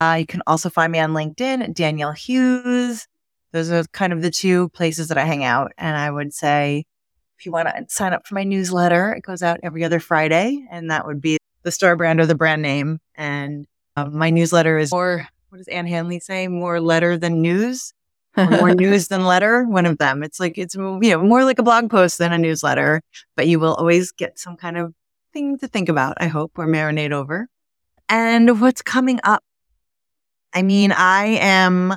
Uh, 0.00 0.16
you 0.20 0.26
can 0.26 0.42
also 0.46 0.70
find 0.70 0.92
me 0.92 1.00
on 1.00 1.10
LinkedIn, 1.10 1.74
Danielle 1.74 2.12
Hughes. 2.12 3.08
Those 3.52 3.70
are 3.70 3.84
kind 3.92 4.12
of 4.12 4.22
the 4.22 4.30
two 4.30 4.68
places 4.70 5.08
that 5.08 5.18
I 5.18 5.24
hang 5.24 5.44
out. 5.44 5.72
And 5.76 5.96
I 5.96 6.10
would 6.10 6.32
say, 6.32 6.84
if 7.38 7.46
you 7.46 7.52
want 7.52 7.68
to 7.68 7.84
sign 7.88 8.12
up 8.12 8.26
for 8.26 8.34
my 8.34 8.44
newsletter, 8.44 9.12
it 9.12 9.22
goes 9.22 9.42
out 9.42 9.60
every 9.62 9.84
other 9.84 10.00
Friday, 10.00 10.66
and 10.70 10.90
that 10.90 11.06
would 11.06 11.20
be 11.20 11.38
the 11.62 11.70
store 11.70 11.96
brand 11.96 12.20
or 12.20 12.26
the 12.26 12.34
brand 12.34 12.62
name. 12.62 12.98
And 13.14 13.66
um, 13.96 14.16
my 14.16 14.30
newsletter 14.30 14.78
is 14.78 14.92
more, 14.92 15.28
what 15.48 15.58
does 15.58 15.68
Ann 15.68 15.86
Handley 15.86 16.20
say? 16.20 16.48
More 16.48 16.80
letter 16.80 17.16
than 17.16 17.42
news, 17.42 17.92
more 18.46 18.74
news 18.74 19.08
than 19.08 19.24
letter. 19.24 19.64
One 19.64 19.86
of 19.86 19.98
them. 19.98 20.22
It's 20.22 20.40
like, 20.40 20.58
it's, 20.58 20.74
you 20.74 21.00
know, 21.00 21.22
more 21.22 21.44
like 21.44 21.58
a 21.58 21.62
blog 21.62 21.90
post 21.90 22.18
than 22.18 22.32
a 22.32 22.38
newsletter, 22.38 23.02
but 23.36 23.46
you 23.46 23.58
will 23.58 23.74
always 23.74 24.12
get 24.12 24.38
some 24.38 24.56
kind 24.56 24.76
of 24.76 24.94
thing 25.32 25.58
to 25.58 25.68
think 25.68 25.88
about, 25.88 26.16
I 26.20 26.26
hope, 26.26 26.52
or 26.56 26.66
marinate 26.66 27.12
over. 27.12 27.48
And 28.08 28.60
what's 28.60 28.82
coming 28.82 29.20
up? 29.24 29.42
I 30.54 30.62
mean, 30.62 30.92
I 30.92 31.26
am 31.40 31.94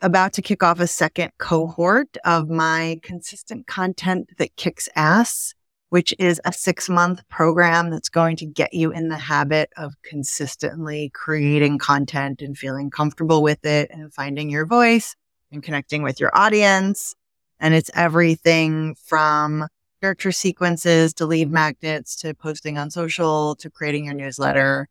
about 0.00 0.32
to 0.34 0.42
kick 0.42 0.62
off 0.62 0.80
a 0.80 0.86
second 0.86 1.32
cohort 1.38 2.16
of 2.24 2.48
my 2.48 3.00
consistent 3.02 3.66
content 3.66 4.30
that 4.38 4.56
kicks 4.56 4.88
ass, 4.94 5.54
which 5.90 6.14
is 6.18 6.40
a 6.44 6.52
six 6.52 6.88
month 6.88 7.26
program 7.28 7.90
that's 7.90 8.08
going 8.08 8.36
to 8.36 8.46
get 8.46 8.74
you 8.74 8.92
in 8.92 9.08
the 9.08 9.16
habit 9.16 9.70
of 9.76 9.94
consistently 10.02 11.10
creating 11.14 11.78
content 11.78 12.42
and 12.42 12.56
feeling 12.58 12.90
comfortable 12.90 13.42
with 13.42 13.64
it 13.64 13.90
and 13.90 14.12
finding 14.12 14.50
your 14.50 14.66
voice 14.66 15.16
and 15.50 15.62
connecting 15.62 16.02
with 16.02 16.20
your 16.20 16.30
audience. 16.36 17.14
And 17.60 17.74
it's 17.74 17.90
everything 17.94 18.94
from 19.04 19.66
character 20.00 20.30
sequences 20.30 21.14
to 21.14 21.26
lead 21.26 21.50
magnets 21.50 22.16
to 22.16 22.34
posting 22.34 22.78
on 22.78 22.90
social 22.90 23.56
to 23.56 23.70
creating 23.70 24.04
your 24.04 24.14
newsletter 24.14 24.88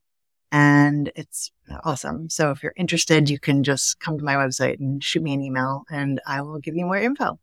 and 0.52 1.12
it's 1.16 1.52
awesome. 1.84 2.30
So 2.30 2.52
if 2.52 2.64
you're 2.64 2.74
interested, 2.78 3.30
you 3.30 3.40
can 3.40 3.64
just 3.64 4.00
come 4.00 4.18
to 4.18 4.24
my 4.24 4.36
website 4.36 4.80
and 4.80 5.04
shoot 5.04 5.22
me 5.22 5.34
an 5.34 5.42
email 5.42 5.84
and 5.90 6.22
I 6.26 6.42
will 6.42 6.60
give 6.60 6.76
you 6.76 6.86
more 6.86 6.98
info. 6.98 7.40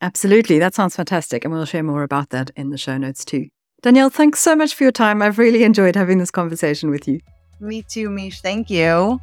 Absolutely. 0.00 0.58
That 0.58 0.74
sounds 0.74 0.96
fantastic. 0.96 1.44
And 1.44 1.52
we'll 1.52 1.64
share 1.64 1.82
more 1.82 2.02
about 2.02 2.30
that 2.30 2.50
in 2.56 2.70
the 2.70 2.78
show 2.78 2.98
notes 2.98 3.24
too. 3.24 3.48
Danielle, 3.82 4.10
thanks 4.10 4.40
so 4.40 4.56
much 4.56 4.74
for 4.74 4.84
your 4.84 4.92
time. 4.92 5.22
I've 5.22 5.38
really 5.38 5.62
enjoyed 5.62 5.96
having 5.96 6.18
this 6.18 6.30
conversation 6.30 6.90
with 6.90 7.06
you. 7.06 7.20
Me 7.60 7.82
too, 7.82 8.10
Mich. 8.10 8.40
Thank 8.40 8.68
you. 8.70 9.20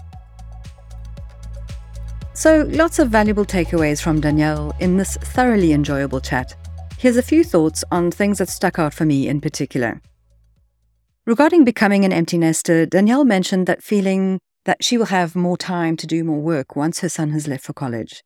So, 2.35 2.67
lots 2.69 2.97
of 2.97 3.09
valuable 3.09 3.45
takeaways 3.45 4.01
from 4.01 4.19
Danielle 4.19 4.73
in 4.79 4.97
this 4.97 5.17
thoroughly 5.17 5.71
enjoyable 5.71 6.19
chat. 6.19 6.55
Here's 6.97 7.17
a 7.17 7.21
few 7.21 7.43
thoughts 7.43 7.83
on 7.91 8.09
things 8.09 8.39
that 8.39 8.49
stuck 8.49 8.79
out 8.79 8.93
for 8.93 9.05
me 9.05 9.27
in 9.27 9.39
particular. 9.41 10.01
Regarding 11.25 11.63
becoming 11.63 12.05
an 12.05 12.13
empty 12.13 12.37
nester, 12.37 12.85
Danielle 12.85 13.23
mentioned 13.23 13.67
that 13.67 13.83
feeling 13.83 14.39
that 14.65 14.83
she 14.83 14.97
will 14.97 15.05
have 15.07 15.35
more 15.35 15.57
time 15.57 15.95
to 15.97 16.07
do 16.07 16.23
more 16.23 16.39
work 16.39 16.75
once 16.75 16.99
her 16.99 17.09
son 17.09 17.31
has 17.31 17.47
left 17.47 17.65
for 17.65 17.73
college. 17.73 18.23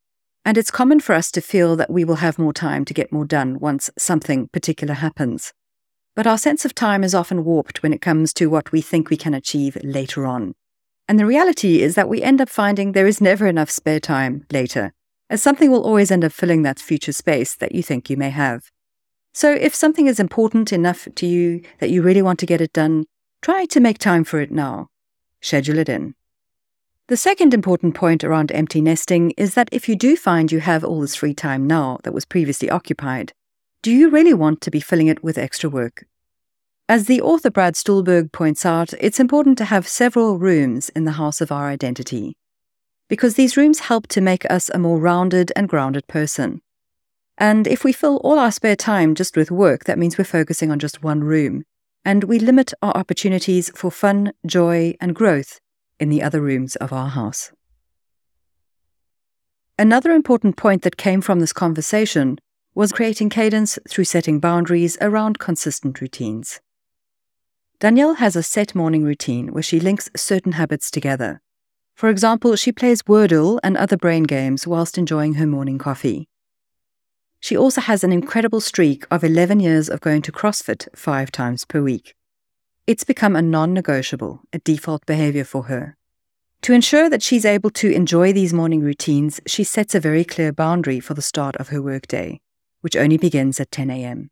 And 0.47 0.57
it's 0.57 0.71
common 0.71 1.01
for 1.01 1.13
us 1.13 1.29
to 1.31 1.41
feel 1.41 1.75
that 1.75 1.89
we 1.89 2.05
will 2.05 2.15
have 2.15 2.39
more 2.39 2.53
time 2.53 2.85
to 2.85 2.93
get 2.93 3.11
more 3.11 3.25
done 3.25 3.59
once 3.59 3.89
something 3.97 4.47
particular 4.47 4.93
happens. 4.93 5.51
But 6.15 6.25
our 6.25 6.37
sense 6.37 6.63
of 6.63 6.73
time 6.73 7.03
is 7.03 7.13
often 7.13 7.43
warped 7.43 7.83
when 7.83 7.91
it 7.91 7.99
comes 7.99 8.33
to 8.35 8.45
what 8.45 8.71
we 8.71 8.79
think 8.79 9.09
we 9.09 9.17
can 9.17 9.33
achieve 9.33 9.77
later 9.83 10.25
on. 10.25 10.55
And 11.05 11.19
the 11.19 11.25
reality 11.25 11.81
is 11.81 11.95
that 11.95 12.07
we 12.07 12.21
end 12.21 12.39
up 12.39 12.47
finding 12.47 12.93
there 12.93 13.07
is 13.07 13.19
never 13.19 13.45
enough 13.45 13.69
spare 13.69 13.99
time 13.99 14.45
later, 14.49 14.93
as 15.29 15.41
something 15.41 15.69
will 15.69 15.83
always 15.83 16.11
end 16.11 16.23
up 16.23 16.31
filling 16.31 16.61
that 16.61 16.79
future 16.79 17.11
space 17.11 17.53
that 17.57 17.75
you 17.75 17.83
think 17.83 18.09
you 18.09 18.15
may 18.15 18.29
have. 18.29 18.71
So 19.33 19.51
if 19.51 19.75
something 19.75 20.07
is 20.07 20.17
important 20.17 20.71
enough 20.71 21.09
to 21.13 21.25
you 21.25 21.61
that 21.79 21.89
you 21.89 22.01
really 22.01 22.21
want 22.21 22.39
to 22.39 22.45
get 22.45 22.61
it 22.61 22.71
done, 22.71 23.03
try 23.41 23.65
to 23.65 23.81
make 23.81 23.97
time 23.97 24.23
for 24.23 24.39
it 24.39 24.49
now. 24.49 24.87
Schedule 25.41 25.79
it 25.79 25.89
in. 25.89 26.15
The 27.07 27.15
second 27.15 27.53
important 27.53 27.95
point 27.95 28.25
around 28.25 28.51
empty 28.51 28.81
nesting 28.81 29.31
is 29.37 29.53
that 29.53 29.69
if 29.71 29.87
you 29.87 29.95
do 29.95 30.17
find 30.17 30.51
you 30.51 30.59
have 30.59 30.83
all 30.83 30.99
this 30.99 31.15
free 31.15 31.33
time 31.33 31.65
now 31.65 31.99
that 32.03 32.13
was 32.13 32.25
previously 32.25 32.69
occupied, 32.69 33.31
do 33.81 33.93
you 33.93 34.09
really 34.09 34.33
want 34.33 34.59
to 34.59 34.71
be 34.71 34.81
filling 34.81 35.07
it 35.07 35.23
with 35.23 35.37
extra 35.37 35.69
work? 35.69 36.05
As 36.89 37.05
the 37.05 37.21
author 37.21 37.49
Brad 37.49 37.77
Stulberg 37.77 38.33
points 38.33 38.65
out, 38.65 38.91
it's 38.99 39.21
important 39.21 39.57
to 39.59 39.65
have 39.65 39.87
several 39.87 40.37
rooms 40.37 40.89
in 40.89 41.05
the 41.05 41.13
house 41.13 41.39
of 41.39 41.49
our 41.49 41.69
identity, 41.69 42.35
because 43.07 43.35
these 43.35 43.55
rooms 43.55 43.79
help 43.79 44.07
to 44.07 44.19
make 44.19 44.49
us 44.51 44.69
a 44.73 44.77
more 44.77 44.99
rounded 44.99 45.53
and 45.55 45.69
grounded 45.69 46.07
person. 46.07 46.61
And 47.37 47.67
if 47.67 47.85
we 47.85 47.93
fill 47.93 48.17
all 48.17 48.37
our 48.37 48.51
spare 48.51 48.75
time 48.75 49.15
just 49.15 49.37
with 49.37 49.49
work, 49.49 49.85
that 49.85 49.97
means 49.97 50.17
we're 50.17 50.25
focusing 50.25 50.71
on 50.71 50.79
just 50.79 51.03
one 51.03 51.23
room. 51.23 51.63
And 52.03 52.25
we 52.25 52.37
limit 52.37 52.73
our 52.81 52.91
opportunities 52.97 53.71
for 53.73 53.91
fun, 53.91 54.33
joy, 54.45 54.97
and 54.99 55.15
growth 55.15 55.61
in 55.99 56.09
the 56.09 56.21
other 56.21 56.41
rooms 56.41 56.75
of 56.77 56.93
our 56.93 57.09
house. 57.09 57.51
Another 59.79 60.11
important 60.11 60.57
point 60.57 60.81
that 60.81 60.97
came 60.97 61.21
from 61.21 61.39
this 61.39 61.53
conversation 61.53 62.39
was 62.73 62.91
creating 62.91 63.29
cadence 63.29 63.77
through 63.89 64.03
setting 64.03 64.39
boundaries 64.39 64.97
around 65.01 65.39
consistent 65.39 66.01
routines. 66.01 66.59
Danielle 67.79 68.15
has 68.15 68.35
a 68.35 68.41
set 68.41 68.73
morning 68.73 69.03
routine 69.03 69.53
where 69.53 69.61
she 69.61 69.79
links 69.79 70.09
certain 70.15 70.53
habits 70.53 70.89
together. 70.89 71.41
For 71.93 72.09
example, 72.09 72.55
she 72.55 72.71
plays 72.71 73.03
Wordle 73.03 73.59
and 73.63 73.77
other 73.77 73.97
brain 73.97 74.23
games 74.23 74.65
whilst 74.65 74.97
enjoying 74.97 75.35
her 75.35 75.45
morning 75.45 75.77
coffee. 75.77 76.27
She 77.39 77.55
also 77.55 77.81
has 77.81 78.03
an 78.03 78.11
incredible 78.11 78.61
streak 78.61 79.05
of 79.11 79.23
11 79.23 79.59
years 79.59 79.89
of 79.89 80.01
going 80.01 80.23
to 80.23 80.31
CrossFit 80.31 80.87
five 80.95 81.31
times 81.31 81.65
per 81.65 81.81
week. 81.81 82.15
It's 82.87 83.03
become 83.03 83.35
a 83.35 83.41
non 83.41 83.73
negotiable, 83.73 84.43
a 84.53 84.59
default 84.59 85.05
behavior 85.05 85.43
for 85.43 85.63
her. 85.63 85.97
To 86.61 86.71
ensure 86.71 87.09
that 87.09 87.21
she's 87.21 87.43
able 87.43 87.69
to 87.71 87.91
enjoy 87.91 88.31
these 88.31 88.53
morning 88.53 88.79
routines, 88.79 89.41
she 89.45 89.65
sets 89.65 89.93
a 89.93 89.99
very 89.99 90.23
clear 90.23 90.53
boundary 90.53 91.01
for 91.01 91.13
the 91.13 91.21
start 91.21 91.57
of 91.57 91.67
her 91.67 91.81
workday, 91.81 92.39
which 92.79 92.95
only 92.95 93.17
begins 93.17 93.59
at 93.59 93.71
10 93.71 93.89
a.m. 93.89 94.29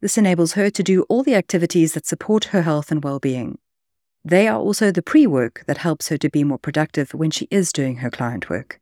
This 0.00 0.16
enables 0.16 0.54
her 0.54 0.70
to 0.70 0.82
do 0.82 1.02
all 1.10 1.22
the 1.22 1.34
activities 1.34 1.92
that 1.92 2.06
support 2.06 2.46
her 2.46 2.62
health 2.62 2.90
and 2.90 3.04
well 3.04 3.18
being. 3.18 3.58
They 4.24 4.48
are 4.48 4.58
also 4.58 4.90
the 4.90 5.02
pre 5.02 5.26
work 5.26 5.64
that 5.66 5.84
helps 5.84 6.08
her 6.08 6.16
to 6.16 6.30
be 6.30 6.42
more 6.42 6.58
productive 6.58 7.12
when 7.12 7.30
she 7.30 7.48
is 7.50 7.70
doing 7.70 7.96
her 7.96 8.10
client 8.10 8.48
work. 8.48 8.80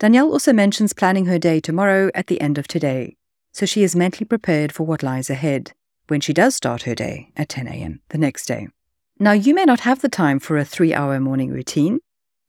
Danielle 0.00 0.32
also 0.32 0.52
mentions 0.52 0.92
planning 0.92 1.26
her 1.26 1.38
day 1.38 1.60
tomorrow 1.60 2.10
at 2.16 2.26
the 2.26 2.40
end 2.40 2.58
of 2.58 2.66
today, 2.66 3.16
so 3.52 3.64
she 3.64 3.84
is 3.84 3.94
mentally 3.94 4.26
prepared 4.26 4.72
for 4.72 4.82
what 4.82 5.04
lies 5.04 5.30
ahead 5.30 5.72
when 6.12 6.20
she 6.20 6.34
does 6.34 6.54
start 6.54 6.82
her 6.82 6.94
day 6.94 7.32
at 7.38 7.48
10 7.48 7.66
a.m. 7.66 8.02
the 8.10 8.18
next 8.18 8.44
day. 8.44 8.68
Now, 9.18 9.32
you 9.32 9.54
may 9.54 9.64
not 9.64 9.80
have 9.80 10.02
the 10.02 10.10
time 10.10 10.38
for 10.38 10.58
a 10.58 10.64
three 10.64 10.92
hour 10.92 11.18
morning 11.18 11.50
routine. 11.50 12.00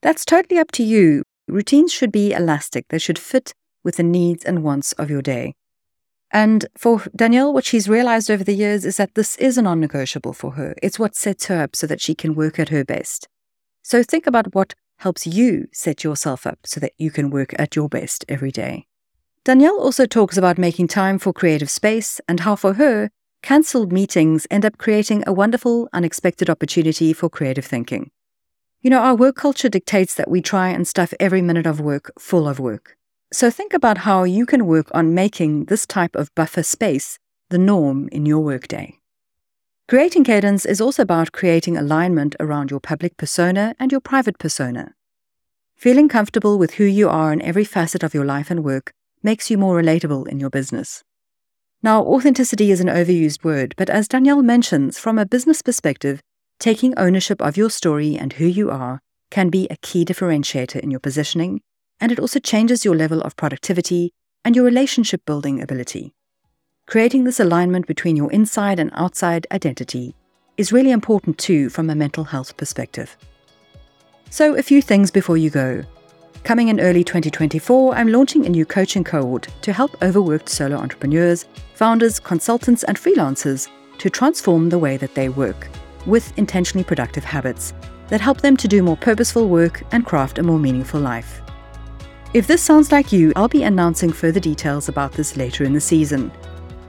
That's 0.02 0.26
totally 0.26 0.60
up 0.60 0.70
to 0.72 0.84
you. 0.84 1.24
Routines 1.48 1.94
should 1.94 2.12
be 2.12 2.34
elastic, 2.34 2.90
they 2.90 3.00
should 3.00 3.18
fit 3.18 3.54
with 3.82 3.96
the 3.96 4.04
needs 4.04 4.44
and 4.44 4.64
wants 4.64 4.92
of 4.94 5.10
your 5.10 5.22
day. 5.22 5.56
And 6.30 6.66
for 6.78 7.04
Danielle, 7.16 7.54
what 7.54 7.64
she's 7.64 7.88
realized 7.88 8.30
over 8.30 8.44
the 8.44 8.54
years 8.54 8.84
is 8.84 8.98
that 8.98 9.16
this 9.16 9.38
is 9.38 9.58
a 9.58 9.62
non 9.62 9.80
negotiable 9.80 10.34
for 10.34 10.52
her. 10.52 10.76
It's 10.84 11.00
what 11.00 11.16
sets 11.16 11.46
her 11.46 11.64
up 11.64 11.74
so 11.74 11.88
that 11.88 12.02
she 12.02 12.14
can 12.14 12.36
work 12.36 12.60
at 12.60 12.68
her 12.68 12.84
best. 12.84 13.30
So 13.82 14.04
think 14.04 14.28
about 14.28 14.54
what 14.54 14.76
helps 14.98 15.26
you 15.26 15.70
set 15.72 16.04
yourself 16.04 16.46
up 16.46 16.60
so 16.66 16.82
that 16.82 16.94
you 16.98 17.12
can 17.12 17.30
work 17.30 17.54
at 17.58 17.78
your 17.78 17.88
best 17.88 18.26
every 18.28 18.52
day. 18.52 18.88
Danielle 19.46 19.80
also 19.80 20.06
talks 20.06 20.36
about 20.36 20.58
making 20.58 20.90
time 20.90 21.18
for 21.18 21.32
creative 21.32 21.70
space 21.70 22.20
and 22.28 22.42
how, 22.42 22.58
for 22.58 22.74
her, 22.74 23.10
cancelled 23.44 23.92
meetings 23.92 24.48
end 24.50 24.66
up 24.66 24.78
creating 24.78 25.22
a 25.28 25.34
wonderful, 25.34 25.90
unexpected 25.92 26.50
opportunity 26.50 27.12
for 27.12 27.30
creative 27.30 27.66
thinking. 27.66 28.10
You 28.82 28.90
know, 28.90 29.02
our 29.02 29.16
work 29.16 29.36
culture 29.36 29.70
dictates 29.70 30.16
that 30.16 30.32
we 30.32 30.42
try 30.42 30.70
and 30.70 30.88
stuff 30.88 31.14
every 31.20 31.42
minute 31.42 31.68
of 31.68 31.82
work 31.82 32.12
full 32.18 32.48
of 32.48 32.58
work. 32.58 32.98
So 33.34 33.52
think 33.52 33.74
about 33.74 34.00
how 34.00 34.24
you 34.24 34.46
can 34.46 34.66
work 34.66 34.88
on 34.94 35.14
making 35.14 35.66
this 35.66 35.86
type 35.86 36.16
of 36.16 36.34
buffer 36.36 36.64
space 36.64 37.20
the 37.50 37.58
norm 37.58 38.08
in 38.12 38.26
your 38.26 38.40
workday. 38.40 39.00
Creating 39.90 40.24
cadence 40.24 40.66
is 40.66 40.80
also 40.80 41.04
about 41.04 41.34
creating 41.34 41.78
alignment 41.78 42.36
around 42.40 42.72
your 42.72 42.80
public 42.80 43.18
persona 43.18 43.76
and 43.78 43.92
your 43.92 44.02
private 44.02 44.40
persona. 44.40 44.96
Feeling 45.76 46.08
comfortable 46.08 46.58
with 46.58 46.76
who 46.76 46.86
you 46.86 47.10
are 47.10 47.34
in 47.34 47.42
every 47.42 47.66
facet 47.66 48.04
of 48.04 48.14
your 48.14 48.26
life 48.26 48.50
and 48.50 48.64
work 48.64 48.94
makes 49.22 49.52
you 49.52 49.58
more 49.58 49.82
relatable 49.82 50.28
in 50.30 50.40
your 50.40 50.50
business. 50.50 51.04
Now, 51.84 52.02
authenticity 52.02 52.72
is 52.72 52.80
an 52.80 52.88
overused 52.88 53.44
word, 53.44 53.76
but 53.78 53.90
as 53.90 54.08
Danielle 54.08 54.42
mentions, 54.42 54.98
from 54.98 55.20
a 55.20 55.26
business 55.26 55.62
perspective, 55.62 56.22
taking 56.58 56.98
ownership 56.98 57.42
of 57.42 57.58
your 57.58 57.70
story 57.70 58.16
and 58.16 58.32
who 58.32 58.46
you 58.46 58.72
are 58.72 59.02
can 59.30 59.50
be 59.50 59.68
a 59.70 59.76
key 59.76 60.06
differentiator 60.06 60.80
in 60.80 60.92
your 60.92 61.02
positioning, 61.02 61.60
and 62.00 62.10
it 62.10 62.20
also 62.20 62.40
changes 62.40 62.86
your 62.86 62.96
level 62.96 63.20
of 63.20 63.36
productivity 63.36 64.14
and 64.46 64.56
your 64.56 64.64
relationship 64.64 65.26
building 65.26 65.62
ability. 65.62 66.14
Creating 66.86 67.26
this 67.26 67.42
alignment 67.42 67.86
between 67.86 68.16
your 68.16 68.32
inside 68.32 68.80
and 68.80 68.90
outside 68.94 69.46
identity 69.52 70.16
is 70.56 70.72
really 70.72 70.92
important 70.92 71.38
too 71.38 71.70
from 71.70 71.90
a 71.90 71.96
mental 71.96 72.24
health 72.24 72.56
perspective. 72.56 73.18
So, 74.30 74.56
a 74.56 74.64
few 74.64 74.82
things 74.82 75.12
before 75.12 75.36
you 75.36 75.50
go. 75.50 75.84
Coming 76.44 76.68
in 76.68 76.82
early 76.82 77.06
2024, 77.06 77.96
I'm 77.96 78.10
launching 78.10 78.46
a 78.46 78.50
new 78.50 78.66
coaching 78.66 79.06
cohort 79.06 79.48
to 79.62 79.72
help 79.72 79.96
overworked 80.04 80.50
solo 80.50 80.76
entrepreneurs, 80.76 81.46
founders, 81.74 82.20
consultants, 82.20 82.84
and 82.84 82.98
freelancers 82.98 83.70
to 84.00 84.10
transform 84.10 84.68
the 84.68 84.78
way 84.78 84.98
that 84.98 85.16
they 85.16 85.30
work 85.30 85.70
with 86.06 86.38
intentionally 86.38 86.84
productive 86.84 87.24
habits 87.24 87.74
that 88.10 88.20
help 88.20 88.42
them 88.42 88.58
to 88.58 88.68
do 88.68 88.84
more 88.84 88.98
purposeful 88.98 89.48
work 89.48 89.84
and 89.94 90.06
craft 90.06 90.38
a 90.38 90.44
more 90.44 90.60
meaningful 90.60 91.00
life. 91.00 91.42
If 92.34 92.46
this 92.46 92.62
sounds 92.62 92.92
like 92.92 93.14
you, 93.14 93.32
I'll 93.38 93.48
be 93.48 93.64
announcing 93.64 94.12
further 94.12 94.42
details 94.42 94.90
about 94.90 95.14
this 95.14 95.38
later 95.38 95.64
in 95.64 95.72
the 95.72 95.80
season. 95.80 96.30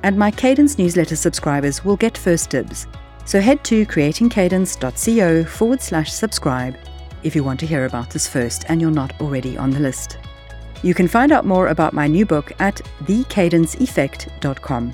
And 0.03 0.19
my 0.19 0.33
Cadence 0.33 0.79
newsletter 0.79 1.15
subscribers 1.15 1.85
will 1.85 1.97
get 1.97 2.19
first 2.19 2.51
dibs. 2.51 2.89
So 3.25 3.41
head 3.41 3.63
to 3.65 3.87
creatingcadence.co 3.87 5.45
forward 5.45 5.81
slash 5.81 6.13
subscribe 6.13 6.77
if 7.25 7.35
you 7.35 7.43
want 7.43 7.59
to 7.61 7.67
hear 7.67 7.87
about 7.87 8.11
this 8.11 8.29
first 8.29 8.65
and 8.69 8.81
you're 8.81 8.91
not 8.91 9.21
already 9.21 9.59
on 9.59 9.71
the 9.71 9.81
list. 9.81 10.19
You 10.83 10.95
can 10.95 11.09
find 11.09 11.33
out 11.33 11.47
more 11.47 11.69
about 11.69 11.93
my 11.93 12.07
new 12.07 12.25
book 12.27 12.53
at 12.61 12.77
thecadenceeffect.com. 13.05 14.93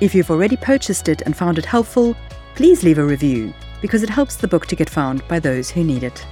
If 0.00 0.14
you've 0.14 0.30
already 0.30 0.56
purchased 0.56 1.08
it 1.08 1.22
and 1.22 1.36
found 1.36 1.58
it 1.58 1.64
helpful, 1.64 2.14
please 2.54 2.84
leave 2.84 2.98
a 2.98 3.04
review 3.04 3.52
because 3.80 4.02
it 4.02 4.10
helps 4.10 4.36
the 4.36 4.48
book 4.48 4.66
to 4.66 4.76
get 4.76 4.90
found 4.90 5.26
by 5.26 5.40
those 5.40 5.70
who 5.70 5.82
need 5.82 6.02
it. 6.02 6.26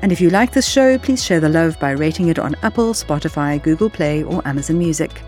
And 0.00 0.12
if 0.12 0.20
you 0.20 0.30
like 0.30 0.52
this 0.52 0.68
show, 0.68 0.98
please 0.98 1.24
share 1.24 1.40
the 1.40 1.48
love 1.48 1.78
by 1.78 1.92
rating 1.92 2.28
it 2.28 2.38
on 2.38 2.56
Apple, 2.62 2.92
Spotify, 2.92 3.62
Google 3.62 3.90
Play, 3.90 4.24
or 4.24 4.46
Amazon 4.46 4.78
Music. 4.78 5.22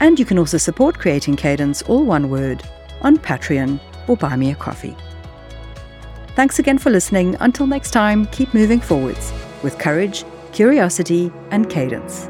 And 0.00 0.18
you 0.18 0.24
can 0.24 0.38
also 0.38 0.56
support 0.56 0.98
Creating 0.98 1.36
Cadence, 1.36 1.82
all 1.82 2.04
one 2.04 2.30
word, 2.30 2.62
on 3.02 3.18
Patreon 3.18 3.80
or 4.06 4.16
buy 4.16 4.36
me 4.36 4.50
a 4.50 4.54
coffee. 4.54 4.96
Thanks 6.34 6.58
again 6.58 6.78
for 6.78 6.90
listening. 6.90 7.36
Until 7.40 7.66
next 7.66 7.92
time, 7.92 8.26
keep 8.26 8.52
moving 8.54 8.80
forwards 8.80 9.32
with 9.62 9.78
courage, 9.78 10.24
curiosity, 10.52 11.32
and 11.50 11.70
cadence. 11.70 12.26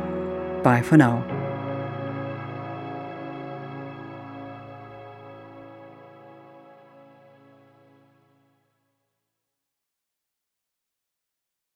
Bye 0.62 0.83
for 0.83 0.97
now. 0.97 1.34